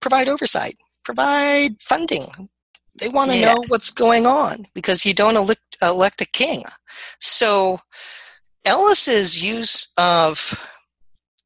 provide 0.00 0.28
oversight, 0.28 0.76
provide 1.04 1.80
funding. 1.80 2.48
They 2.96 3.08
want 3.08 3.30
to 3.30 3.40
know 3.40 3.62
what's 3.68 3.90
going 3.90 4.26
on 4.26 4.64
because 4.74 5.06
you 5.06 5.14
don't 5.14 5.36
elect, 5.36 5.76
elect 5.82 6.20
a 6.20 6.26
king. 6.26 6.64
So 7.18 7.80
Ellis's 8.64 9.42
use 9.42 9.92
of 9.96 10.68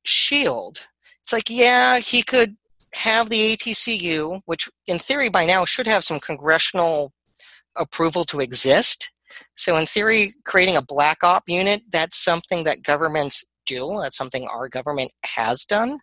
Shield, 0.04 0.86
it's 1.20 1.32
like, 1.32 1.48
yeah, 1.48 1.98
he 1.98 2.22
could 2.22 2.56
have 2.92 3.30
the 3.30 3.52
ATCU, 3.52 4.40
which 4.46 4.68
in 4.86 4.98
theory 4.98 5.28
by 5.28 5.46
now 5.46 5.64
should 5.64 5.86
have 5.86 6.04
some 6.04 6.20
congressional 6.20 7.12
approval 7.76 8.24
to 8.24 8.40
exist. 8.40 9.10
So 9.54 9.76
in 9.76 9.86
theory, 9.86 10.32
creating 10.44 10.76
a 10.76 10.82
black 10.82 11.22
op 11.22 11.44
unit, 11.46 11.82
that's 11.90 12.22
something 12.22 12.64
that 12.64 12.82
governments 12.82 13.44
do. 13.66 13.98
That's 14.02 14.16
something 14.16 14.46
our 14.48 14.68
government 14.68 15.12
has 15.24 15.64
done. 15.64 15.98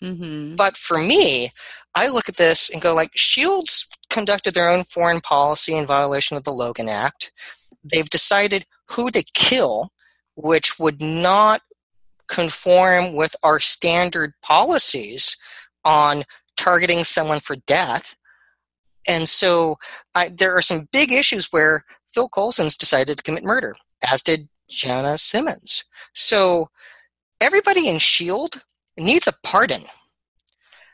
hmm 0.00 0.54
But 0.56 0.76
for 0.76 0.98
me, 0.98 1.50
I 1.94 2.08
look 2.08 2.28
at 2.28 2.36
this 2.36 2.70
and 2.70 2.80
go 2.80 2.94
like, 2.94 3.10
Shields 3.14 3.86
conducted 4.10 4.54
their 4.54 4.68
own 4.68 4.84
foreign 4.84 5.20
policy 5.20 5.76
in 5.76 5.86
violation 5.86 6.36
of 6.36 6.44
the 6.44 6.52
Logan 6.52 6.88
Act. 6.88 7.32
They've 7.82 8.08
decided 8.08 8.66
who 8.90 9.10
to 9.10 9.24
kill, 9.34 9.90
which 10.36 10.78
would 10.78 11.00
not 11.00 11.62
conform 12.28 13.14
with 13.14 13.34
our 13.42 13.58
standard 13.58 14.34
policies 14.42 15.36
on 15.84 16.22
targeting 16.56 17.04
someone 17.04 17.40
for 17.40 17.56
death. 17.66 18.16
And 19.08 19.28
so 19.28 19.76
I, 20.14 20.28
there 20.28 20.54
are 20.54 20.62
some 20.62 20.88
big 20.92 21.10
issues 21.10 21.48
where 21.50 21.84
Phil 22.12 22.28
Coulson's 22.28 22.76
decided 22.76 23.16
to 23.16 23.22
commit 23.22 23.44
murder, 23.44 23.76
as 24.10 24.22
did 24.22 24.48
Jemma 24.70 25.18
Simmons. 25.18 25.84
So 26.14 26.68
everybody 27.40 27.88
in 27.88 27.96
S.H.I.E.L.D. 27.96 28.60
needs 28.98 29.26
a 29.26 29.32
pardon. 29.42 29.82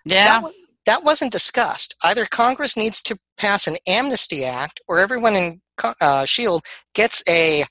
yeah 0.05 0.40
That, 0.40 0.52
that 0.87 1.05
wasn't 1.05 1.33
discussed. 1.33 1.94
Either 2.05 2.24
Congress 2.26 2.76
needs 2.76 3.02
to 3.02 3.18
pass 3.37 3.66
an 3.66 3.76
amnesty 3.87 4.44
act, 4.44 4.81
or 4.88 4.98
everyone 4.98 5.35
in 5.35 5.61
uh, 6.00 6.24
Shield 6.24 6.62
gets 6.94 7.22
a 7.29 7.64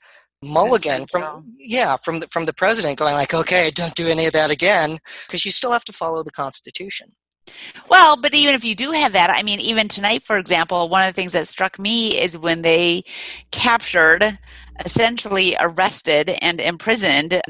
mulligan 0.44 1.06
from 1.10 1.56
yeah 1.58 1.96
from 1.96 2.20
the 2.20 2.28
from 2.28 2.44
the 2.44 2.52
president, 2.52 2.98
going 2.98 3.14
like, 3.14 3.34
okay, 3.34 3.70
don't 3.74 3.94
do 3.94 4.06
any 4.06 4.26
of 4.26 4.32
that 4.34 4.50
again, 4.50 4.98
because 5.26 5.44
you 5.44 5.50
still 5.50 5.72
have 5.72 5.84
to 5.86 5.92
follow 5.92 6.22
the 6.22 6.30
Constitution. 6.30 7.08
Well, 7.88 8.16
but 8.16 8.34
even 8.34 8.54
if 8.54 8.64
you 8.64 8.74
do 8.74 8.92
have 8.92 9.12
that, 9.12 9.30
I 9.30 9.42
mean, 9.42 9.60
even 9.60 9.88
tonight, 9.88 10.24
for 10.26 10.36
example, 10.36 10.88
one 10.88 11.02
of 11.06 11.08
the 11.14 11.16
things 11.16 11.32
that 11.32 11.46
struck 11.48 11.78
me 11.78 12.20
is 12.20 12.36
when 12.38 12.62
they 12.62 13.04
captured, 13.52 14.38
essentially 14.84 15.56
arrested 15.60 16.30
and 16.42 16.60
imprisoned. 16.60 17.40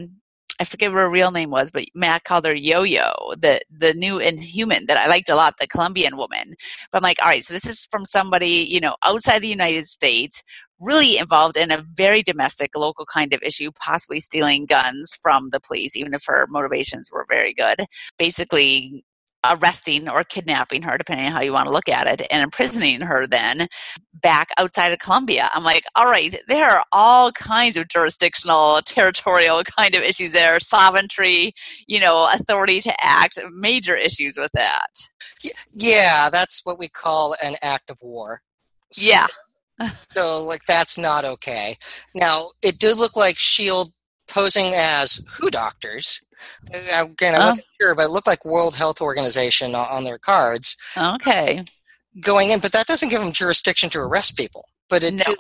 I 0.58 0.64
forget 0.64 0.90
what 0.90 0.98
her 0.98 1.10
real 1.10 1.32
name 1.32 1.50
was, 1.50 1.70
but 1.70 1.84
Mack 1.94 2.24
called 2.24 2.46
her 2.46 2.54
Yo-Yo, 2.54 3.34
the 3.38 3.60
the 3.70 3.92
new 3.94 4.18
Inhuman 4.18 4.86
that 4.86 4.96
I 4.96 5.06
liked 5.06 5.28
a 5.28 5.34
lot, 5.34 5.54
the 5.58 5.66
Colombian 5.66 6.16
woman. 6.16 6.54
But 6.90 6.98
I'm 6.98 7.02
like, 7.02 7.18
all 7.20 7.28
right, 7.28 7.44
so 7.44 7.52
this 7.52 7.66
is 7.66 7.86
from 7.90 8.06
somebody 8.06 8.66
you 8.68 8.80
know 8.80 8.96
outside 9.02 9.40
the 9.40 9.48
United 9.48 9.86
States, 9.86 10.42
really 10.80 11.18
involved 11.18 11.56
in 11.58 11.70
a 11.70 11.84
very 11.94 12.22
domestic, 12.22 12.70
local 12.76 13.04
kind 13.06 13.34
of 13.34 13.42
issue, 13.42 13.70
possibly 13.72 14.20
stealing 14.20 14.64
guns 14.66 15.18
from 15.22 15.48
the 15.50 15.60
police, 15.60 15.94
even 15.96 16.14
if 16.14 16.24
her 16.26 16.46
motivations 16.48 17.10
were 17.12 17.26
very 17.28 17.52
good. 17.52 17.84
Basically, 18.18 19.04
arresting 19.44 20.08
or 20.08 20.24
kidnapping 20.24 20.82
her, 20.82 20.96
depending 20.98 21.26
on 21.26 21.32
how 21.32 21.40
you 21.40 21.52
want 21.52 21.66
to 21.66 21.72
look 21.72 21.88
at 21.88 22.06
it, 22.06 22.26
and 22.30 22.42
imprisoning 22.42 23.00
her 23.00 23.26
then 23.26 23.68
back 24.14 24.48
outside 24.58 24.92
of 24.92 24.98
Colombia. 24.98 25.48
I'm 25.52 25.62
like, 25.62 25.84
all 25.94 26.06
right, 26.06 26.40
there 26.48 26.70
are 26.70 26.84
all 26.92 27.30
kinds 27.32 27.76
of 27.76 27.88
jurisdictional, 27.88 28.80
territorial 28.84 29.62
kind 29.62 29.94
of 29.94 30.02
issues 30.02 30.32
there, 30.32 30.58
sovereignty, 30.58 31.54
you 31.86 32.00
know, 32.00 32.28
authority 32.32 32.80
to 32.80 32.94
act, 33.04 33.38
major 33.52 33.94
issues 33.94 34.36
with 34.36 34.50
that. 34.54 34.88
Yeah, 35.72 36.30
that's 36.30 36.62
what 36.64 36.78
we 36.78 36.88
call 36.88 37.36
an 37.42 37.56
act 37.62 37.90
of 37.90 37.98
war. 38.00 38.40
Yeah. 38.96 39.26
So, 40.10 40.42
like, 40.42 40.62
that's 40.66 40.96
not 40.96 41.26
okay. 41.26 41.76
Now, 42.14 42.52
it 42.62 42.78
did 42.78 42.96
look 42.96 43.14
like 43.14 43.36
Shield 43.36 43.92
posing 44.28 44.74
as 44.74 45.20
who 45.38 45.50
doctors. 45.50 46.20
Again, 46.70 47.34
I 47.34 47.38
Oh. 47.38 47.46
wasn't 47.48 47.66
sure, 47.80 47.94
but 47.94 48.06
it 48.06 48.10
looked 48.10 48.26
like 48.26 48.44
World 48.44 48.76
Health 48.76 49.00
Organization 49.00 49.74
on- 49.74 49.88
on 49.88 50.04
their 50.04 50.18
cards 50.18 50.76
Okay. 50.96 51.64
going 52.20 52.50
in. 52.50 52.60
But 52.60 52.72
that 52.72 52.86
doesn't 52.86 53.08
give 53.08 53.22
them 53.22 53.32
jurisdiction 53.32 53.90
to 53.90 54.00
arrest 54.00 54.36
people. 54.36 54.68
But 54.88 55.02
it 55.02 55.14
No. 55.14 55.24
did, 55.24 55.38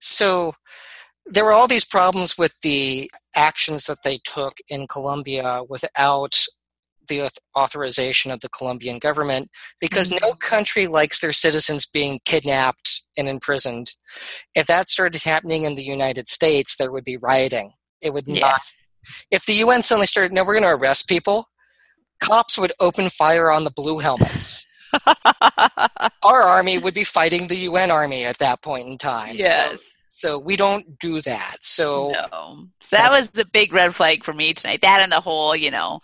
so 0.00 0.54
there 1.26 1.44
were 1.44 1.52
all 1.52 1.68
these 1.68 1.84
problems 1.84 2.38
with 2.38 2.52
the 2.62 3.10
actions 3.34 3.86
that 3.86 4.02
they 4.04 4.18
took 4.18 4.58
in 4.68 4.86
Colombia 4.86 5.62
without 5.68 6.46
the 7.08 7.30
authorization 7.56 8.30
of 8.30 8.40
the 8.40 8.48
Colombian 8.48 8.98
government 8.98 9.48
because 9.80 10.10
no 10.10 10.18
mm-hmm. 10.18 10.38
country 10.38 10.86
likes 10.86 11.20
their 11.20 11.32
citizens 11.32 11.86
being 11.86 12.20
kidnapped 12.24 13.02
and 13.16 13.28
imprisoned. 13.28 13.94
If 14.54 14.66
that 14.66 14.88
started 14.88 15.22
happening 15.22 15.64
in 15.64 15.76
the 15.76 15.84
United 15.84 16.28
States, 16.28 16.76
there 16.76 16.90
would 16.90 17.04
be 17.04 17.16
rioting. 17.16 17.72
It 18.00 18.12
would 18.12 18.28
not. 18.28 18.60
If 19.30 19.46
the 19.46 19.54
UN 19.54 19.82
suddenly 19.82 20.06
started, 20.06 20.32
no, 20.32 20.44
we're 20.44 20.58
going 20.60 20.64
to 20.64 20.82
arrest 20.82 21.08
people, 21.08 21.48
cops 22.20 22.58
would 22.58 22.72
open 22.80 23.08
fire 23.08 23.50
on 23.50 23.64
the 23.64 23.70
blue 23.70 23.98
helmets. 23.98 24.66
Our 26.22 26.42
army 26.42 26.78
would 26.78 26.94
be 26.94 27.04
fighting 27.04 27.46
the 27.48 27.56
UN 27.56 27.90
army 27.90 28.24
at 28.24 28.38
that 28.38 28.62
point 28.62 28.86
in 28.88 28.98
time. 28.98 29.32
So- 29.34 29.34
yes. 29.38 29.78
so 30.08 30.38
we 30.38 30.56
don't 30.56 30.98
do 30.98 31.20
that. 31.22 31.56
So 31.60 32.12
no. 32.32 32.66
So 32.80 32.96
that 32.96 33.10
was 33.10 33.30
the 33.30 33.44
big 33.44 33.72
red 33.72 33.94
flag 33.94 34.24
for 34.24 34.32
me 34.32 34.54
tonight. 34.54 34.80
That 34.82 35.00
and 35.00 35.12
the 35.12 35.20
whole, 35.20 35.54
you 35.54 35.70
know, 35.70 36.00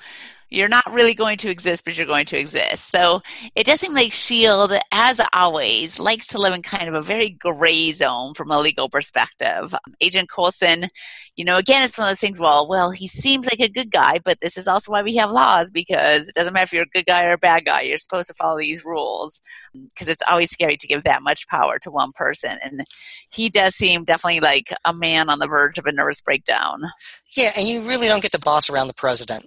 You're 0.53 0.69
not 0.69 0.93
really 0.93 1.15
going 1.15 1.39
to 1.39 1.51
exist, 1.51 1.85
but 1.85 1.97
you're 1.97 2.07
going 2.07 2.27
to 2.27 2.39
exist. 2.39 2.91
So 2.91 3.23
it 3.55 3.65
does 3.65 3.81
seem 3.81 3.95
like 3.95 4.09
S.H.I.E.L.D., 4.09 4.79
as 4.93 5.21
always, 5.33 5.99
likes 5.99 6.27
to 6.29 6.39
live 6.39 6.53
in 6.53 6.61
kind 6.61 6.89
of 6.89 6.95
a 6.95 7.01
very 7.01 7.31
gray 7.31 7.91
zone 7.93 8.35
from 8.35 8.51
a 8.51 8.61
legal 8.61 8.91
perspective. 8.91 9.73
Um, 9.73 9.95
Agent 10.03 10.29
Coulson, 10.31 10.89
you 11.37 11.45
know, 11.47 11.57
again, 11.57 11.83
it's 11.83 11.97
one 11.97 12.07
of 12.07 12.11
those 12.11 12.21
things, 12.21 12.39
well, 12.39 12.69
well, 12.69 12.91
he 12.91 13.07
seems 13.07 13.47
like 13.47 13.61
a 13.61 13.73
good 13.73 13.91
guy, 13.91 14.19
but 14.23 14.41
this 14.43 14.59
is 14.59 14.69
also 14.69 14.93
why 14.93 15.03
we 15.03 15.17
have 15.17 15.31
laws 15.31 15.71
because 15.71 16.29
it 16.29 16.35
doesn't 16.35 16.53
matter 16.53 16.65
if 16.65 16.73
you're 16.75 16.83
a 16.83 16.87
good 16.87 17.07
guy 17.07 17.25
or 17.25 17.33
a 17.33 17.39
bad 17.39 17.65
guy. 17.65 17.81
You're 17.81 17.97
supposed 17.97 18.29
to 18.29 18.35
follow 18.35 18.59
these 18.59 18.85
rules 18.85 19.41
um, 19.75 19.87
because 19.87 20.09
it's 20.09 20.23
always 20.29 20.51
scary 20.51 20.77
to 20.77 20.87
give 20.87 21.05
that 21.05 21.23
much 21.23 21.49
power 21.49 21.79
to 21.79 21.91
one 21.91 22.13
person. 22.13 22.59
And 22.63 22.85
he 23.31 23.49
does 23.49 23.75
seem 23.75 24.05
definitely 24.05 24.41
like 24.41 24.75
a 24.85 24.93
man 24.93 25.31
on 25.31 25.39
the 25.39 25.49
verge 25.49 25.79
of 25.79 25.87
a 25.87 25.93
nervous 25.93 26.21
breakdown. 26.21 26.79
Yeah, 27.35 27.53
and 27.57 27.67
you 27.67 27.89
really 27.89 28.09
don't 28.09 28.23
get 28.23 28.33
to 28.33 28.39
boss 28.39 28.69
around 28.69 28.89
the 28.89 28.95
president. 28.95 29.47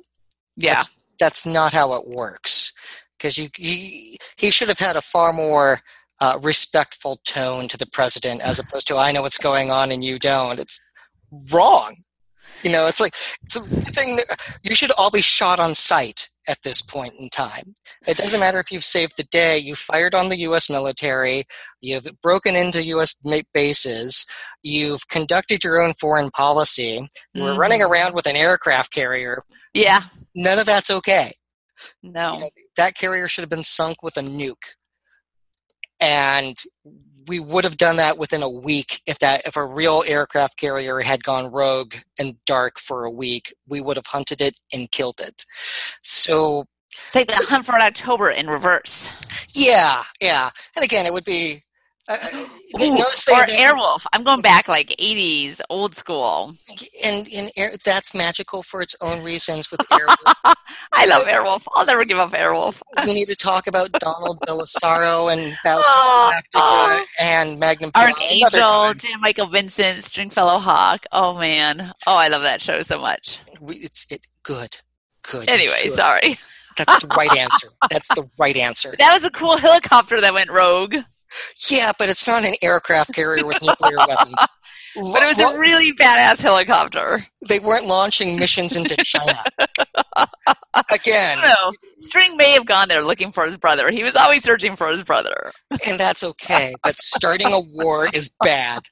Yeah. 0.56 0.76
That's, 0.76 0.92
that's 1.20 1.46
not 1.46 1.74
how 1.74 1.94
it 1.94 2.08
works. 2.08 2.72
Because 3.18 3.38
you, 3.38 3.50
he, 3.56 4.18
he 4.38 4.52
should 4.52 4.68
have 4.68 4.80
had 4.80 4.96
a 4.96 5.02
far 5.02 5.32
more 5.34 5.82
uh, 6.22 6.40
respectful 6.42 7.20
tone 7.26 7.68
to 7.70 7.78
the 7.78 7.86
president 7.88 8.42
as 8.42 8.60
opposed 8.60 8.88
to, 8.88 8.98
I 8.98 9.12
know 9.12 9.22
what's 9.22 9.38
going 9.38 9.72
on 9.72 9.92
and 9.92 10.04
you 10.04 10.20
don't. 10.20 10.60
It's 10.60 10.80
wrong. 11.52 11.96
You 12.64 12.72
know, 12.72 12.88
it's 12.88 13.00
like, 13.00 13.14
it's 13.44 13.56
a 13.58 13.62
thing 13.62 14.16
that 14.16 14.40
you 14.64 14.76
should 14.76 14.90
all 14.92 15.12
be 15.12 15.22
shot 15.22 15.60
on 15.60 15.76
sight 15.76 16.30
at 16.48 16.58
this 16.64 16.82
point 16.82 17.14
in 17.20 17.30
time. 17.30 17.76
It 18.08 18.18
doesn't 18.18 18.40
matter 18.40 18.60
if 18.60 18.72
you've 18.72 18.84
saved 18.84 19.14
the 19.18 19.24
day, 19.26 19.58
you 19.58 19.76
fired 19.76 20.16
on 20.16 20.30
the 20.30 20.40
U.S. 20.42 20.70
military, 20.70 21.44
you've 21.82 22.08
broken 22.24 22.56
into 22.56 22.84
U.S. 22.86 23.16
bases, 23.54 24.26
you've 24.64 25.08
conducted 25.10 25.64
your 25.64 25.80
own 25.82 25.94
foreign 26.00 26.32
policy, 26.32 27.08
you 27.34 27.44
were 27.44 27.56
running 27.56 27.82
Mhm. 27.82 27.90
around 27.90 28.16
with 28.16 28.26
an 28.28 28.36
aircraft 28.36 28.92
carrier. 28.92 29.44
Yeah. 29.74 30.04
None 30.36 30.60
of 30.60 30.66
that's 30.66 30.92
okay. 30.92 31.32
No. 32.04 32.34
You 32.34 32.40
know, 32.42 32.50
that 32.78 32.96
carrier 32.96 33.28
should 33.28 33.42
have 33.44 33.50
been 33.50 33.64
sunk 33.64 34.04
with 34.04 34.18
a 34.18 34.22
nuke. 34.22 34.76
And 36.00 36.58
we 37.28 37.40
would 37.40 37.64
have 37.64 37.78
done 37.78 37.96
that 37.96 38.18
within 38.18 38.44
a 38.44 38.50
week 38.50 39.02
if 39.08 39.20
that 39.20 39.48
if 39.48 39.56
a 39.56 39.66
real 39.66 40.04
aircraft 40.06 40.58
carrier 40.58 41.00
had 41.00 41.24
gone 41.24 41.52
rogue 41.52 41.96
and 42.20 42.36
dark 42.46 42.80
for 42.80 43.06
a 43.06 43.12
week, 43.12 43.54
we 43.68 43.82
would 43.82 43.98
have 43.98 44.06
hunted 44.08 44.42
it 44.42 44.56
and 44.72 44.92
killed 44.92 45.20
it. 45.20 45.46
So 46.04 46.66
It's 47.08 47.16
like 47.16 47.28
the 47.28 47.36
Hunt 47.50 47.66
for 47.66 47.76
October 47.76 48.30
in 48.30 48.48
reverse. 48.48 49.12
yeah, 49.54 50.04
yeah. 50.22 50.50
And 50.76 50.86
again, 50.86 51.06
it 51.06 51.14
would 51.14 51.26
be 51.26 51.64
uh, 52.08 52.18
Ooh, 52.82 52.98
or 52.98 53.46
Airwolf. 53.48 54.06
I'm 54.14 54.24
going 54.24 54.42
back 54.42 54.68
like 54.68 54.90
80s, 55.00 55.62
old 55.70 55.96
school. 55.96 56.54
and, 57.04 57.28
and 57.34 57.50
air, 57.58 57.72
that's 57.84 58.14
magical 58.14 58.62
for 58.64 58.82
its 58.82 58.96
own 59.02 59.24
reasons 59.24 59.72
with 59.72 59.80
Airwolf. 59.92 60.54
I 60.92 61.06
love 61.08 61.24
Airwolf. 61.26 61.64
I'll 61.74 61.86
never 61.86 62.06
give 62.06 62.18
up 62.20 62.32
Airwolf. 62.32 62.82
we 63.06 63.14
need 63.14 63.28
to 63.30 63.36
talk 63.36 63.68
about 63.68 63.92
Donald 63.94 64.40
Bellisario 64.42 65.32
and 65.32 65.56
Battlestar 65.66 65.84
Oh, 65.88 66.32
oh. 66.56 67.06
and 67.20 67.60
Magnum 67.60 67.92
Archangel. 67.96 68.94
Jan 68.94 69.22
Michael 69.22 69.48
Vincent, 69.48 70.04
Stringfellow 70.04 70.60
Hawk. 70.60 71.06
Oh 71.12 71.38
man. 71.38 71.92
Oh, 72.08 72.16
I 72.16 72.28
love 72.28 72.42
that 72.44 72.62
show 72.62 72.82
so 72.82 73.00
much. 73.00 73.40
We, 73.60 73.76
it's 73.78 74.06
it 74.12 74.28
good, 74.44 74.78
good. 75.24 75.50
Anyway, 75.50 75.88
sorry. 75.90 76.38
that's 76.78 77.00
the 77.02 77.08
right 77.18 77.36
answer. 77.38 77.68
That's 77.90 78.08
the 78.10 78.30
right 78.38 78.56
answer. 78.58 78.94
That 79.00 79.14
was 79.14 79.24
a 79.24 79.32
cool 79.32 79.58
helicopter 79.58 80.20
that 80.22 80.34
went 80.34 80.52
rogue. 80.52 80.96
Yeah, 81.70 81.92
but 81.98 82.10
it's 82.10 82.28
not 82.28 82.44
an 82.46 82.56
aircraft 82.62 83.14
carrier 83.14 83.46
with 83.46 83.62
nuclear 83.62 83.98
weapons. 83.98 84.36
But 84.98 85.24
it 85.24 85.28
was 85.28 85.40
a 85.42 85.60
really 85.60 85.92
badass 85.92 86.42
helicopter. 86.42 87.26
they 87.50 87.60
weren't 87.60 87.86
launching 87.86 88.40
missions 88.40 88.78
into 88.78 88.96
China. 89.04 89.38
Again, 90.90 91.38
No, 91.42 91.74
String 91.98 92.38
may 92.38 92.52
have 92.52 92.66
gone 92.66 92.88
there 92.88 93.04
looking 93.04 93.34
for 93.34 93.46
his 93.46 93.58
brother. 93.58 93.92
He 93.92 94.06
was 94.06 94.16
always 94.16 94.44
searching 94.44 94.78
for 94.78 94.88
his 94.88 95.04
brother. 95.04 95.52
and 95.86 96.00
that's 96.00 96.24
okay. 96.24 96.74
But 96.82 96.96
starting 97.02 97.52
a 97.52 97.60
war 97.60 98.08
is 98.14 98.30
bad. 98.42 98.84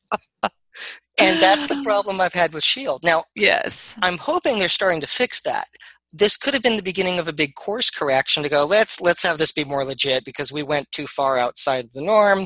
And 1.17 1.41
that's 1.41 1.67
the 1.67 1.81
problem 1.85 2.19
I've 2.19 2.33
had 2.33 2.51
with 2.53 2.63
S.H.I.E.L.D. 2.63 3.07
Now, 3.07 3.23
Yes. 3.33 3.95
I'm 4.01 4.17
hoping 4.17 4.59
they're 4.59 4.67
starting 4.67 4.99
to 4.99 5.07
fix 5.07 5.41
that. 5.43 5.69
This 6.15 6.37
could 6.37 6.53
have 6.53 6.61
been 6.61 6.75
the 6.77 6.83
beginning 6.83 7.17
of 7.17 7.27
a 7.27 7.33
big 7.33 7.55
course 7.55 7.89
correction 7.89 8.43
to 8.43 8.49
go, 8.49 8.65
let's 8.65 9.01
let's 9.01 9.23
have 9.23 9.39
this 9.39 9.51
be 9.51 9.63
more 9.63 9.83
legit 9.83 10.23
because 10.23 10.51
we 10.51 10.61
went 10.61 10.91
too 10.91 11.07
far 11.07 11.39
outside 11.39 11.89
the 11.93 12.03
norm. 12.03 12.45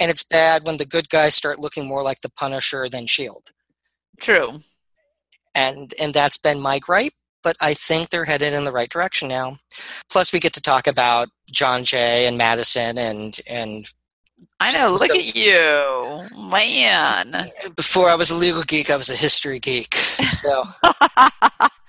And 0.00 0.10
it's 0.10 0.24
bad 0.24 0.66
when 0.66 0.76
the 0.76 0.84
good 0.84 1.08
guys 1.08 1.34
start 1.34 1.58
looking 1.60 1.86
more 1.86 2.02
like 2.02 2.20
the 2.22 2.28
Punisher 2.30 2.88
than 2.88 3.06
Shield. 3.06 3.50
True. 4.20 4.58
And 5.54 5.92
and 6.00 6.12
that's 6.12 6.36
been 6.36 6.60
my 6.60 6.78
gripe, 6.80 7.12
but 7.42 7.56
I 7.60 7.74
think 7.74 8.08
they're 8.10 8.24
headed 8.26 8.52
in 8.52 8.64
the 8.64 8.72
right 8.72 8.90
direction 8.90 9.28
now. 9.28 9.56
Plus 10.10 10.32
we 10.32 10.40
get 10.40 10.52
to 10.54 10.60
talk 10.60 10.86
about 10.86 11.28
John 11.50 11.84
Jay 11.84 12.26
and 12.26 12.36
Madison 12.36 12.98
and 12.98 13.38
and 13.48 13.86
I 14.60 14.72
know. 14.72 14.90
Look 14.90 15.10
So- 15.12 15.16
at 15.16 15.34
you, 15.36 16.28
man. 16.50 17.42
before 17.76 18.10
I 18.10 18.16
was 18.16 18.30
a 18.30 18.34
legal 18.34 18.64
geek, 18.64 18.90
I 18.90 18.96
was 18.96 19.08
a 19.08 19.16
history 19.16 19.60
geek. 19.60 19.94
So 19.94 20.64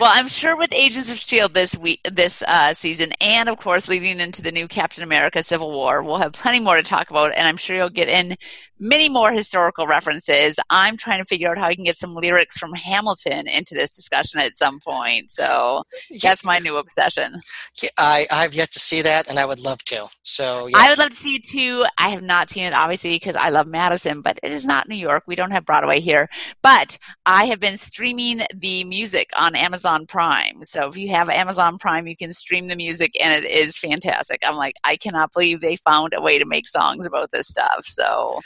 well, 0.00 0.10
I'm 0.12 0.28
sure 0.28 0.56
with 0.56 0.72
Agents 0.72 1.10
of 1.10 1.18
Shield 1.18 1.54
this 1.54 1.76
week, 1.76 2.00
this 2.10 2.42
uh, 2.46 2.74
season, 2.74 3.12
and 3.20 3.48
of 3.48 3.58
course 3.58 3.88
leading 3.88 4.20
into 4.20 4.42
the 4.42 4.52
new 4.52 4.68
Captain 4.68 5.02
America: 5.02 5.42
Civil 5.42 5.70
War, 5.70 6.02
we'll 6.02 6.18
have 6.18 6.32
plenty 6.32 6.60
more 6.60 6.76
to 6.76 6.82
talk 6.82 7.10
about, 7.10 7.32
and 7.32 7.46
I'm 7.46 7.56
sure 7.56 7.76
you'll 7.76 7.90
get 7.90 8.08
in 8.08 8.36
many 8.78 9.08
more 9.08 9.32
historical 9.32 9.86
references. 9.86 10.58
I'm 10.70 10.96
trying 10.96 11.18
to 11.18 11.24
figure 11.24 11.50
out 11.50 11.58
how 11.58 11.66
I 11.66 11.74
can 11.74 11.84
get 11.84 11.96
some 11.96 12.14
lyrics 12.14 12.58
from 12.58 12.72
Hamilton 12.74 13.48
into 13.48 13.74
this 13.74 13.90
discussion 13.90 14.40
at 14.40 14.54
some 14.54 14.78
point. 14.80 15.30
So 15.30 15.82
that's 16.22 16.44
my 16.44 16.58
new 16.58 16.76
obsession. 16.76 17.40
yeah, 17.82 17.90
I, 17.98 18.26
I've 18.30 18.54
yet 18.54 18.70
to 18.72 18.78
see 18.78 19.02
that 19.02 19.28
and 19.28 19.38
I 19.38 19.44
would 19.44 19.60
love 19.60 19.78
to. 19.84 20.08
So 20.22 20.66
yes. 20.66 20.80
I 20.80 20.88
would 20.90 20.98
love 20.98 21.10
to 21.10 21.16
see 21.16 21.36
it 21.36 21.44
too. 21.44 21.84
I 21.98 22.08
have 22.10 22.22
not 22.22 22.50
seen 22.50 22.64
it, 22.64 22.74
obviously, 22.74 23.14
because 23.16 23.36
I 23.36 23.50
love 23.50 23.66
Madison, 23.66 24.20
but 24.20 24.38
it 24.42 24.52
is 24.52 24.66
not 24.66 24.88
New 24.88 24.96
York. 24.96 25.24
We 25.26 25.36
don't 25.36 25.50
have 25.50 25.64
Broadway 25.64 26.00
here. 26.00 26.28
But 26.62 26.98
I 27.26 27.46
have 27.46 27.60
been 27.60 27.76
streaming 27.76 28.42
the 28.54 28.84
music 28.84 29.30
on 29.36 29.54
Amazon 29.56 30.06
Prime. 30.06 30.64
So 30.64 30.88
if 30.88 30.96
you 30.96 31.08
have 31.10 31.28
Amazon 31.28 31.78
Prime, 31.78 32.06
you 32.06 32.16
can 32.16 32.32
stream 32.32 32.68
the 32.68 32.76
music, 32.76 33.12
and 33.22 33.32
it 33.32 33.48
is 33.48 33.78
fantastic. 33.78 34.38
I'm 34.44 34.56
like, 34.56 34.74
I 34.84 34.96
cannot 34.96 35.32
believe 35.32 35.60
they 35.60 35.76
found 35.76 36.12
a 36.14 36.20
way 36.20 36.38
to 36.38 36.44
make 36.44 36.66
songs 36.66 37.06
about 37.06 37.30
this 37.32 37.48
stuff. 37.48 37.84
So 37.84 38.40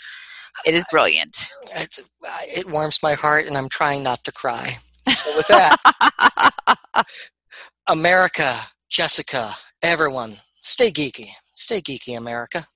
it 0.66 0.74
is 0.74 0.84
brilliant. 0.90 1.36
it's, 1.74 1.98
uh, 2.00 2.38
it 2.56 2.68
warms 2.68 2.98
my 3.02 3.14
heart 3.14 3.46
and 3.46 3.56
I'm 3.56 3.68
trying 3.68 4.02
not 4.02 4.24
to 4.24 4.32
cry. 4.32 4.76
So 5.08 5.34
with 5.34 5.48
that, 5.48 5.76
America, 7.88 8.54
Jessica, 8.90 9.56
everyone, 9.82 10.38
stay 10.60 10.90
geeky. 10.92 11.30
Stay 11.54 11.80
geeky, 11.80 12.16
America. 12.16 12.66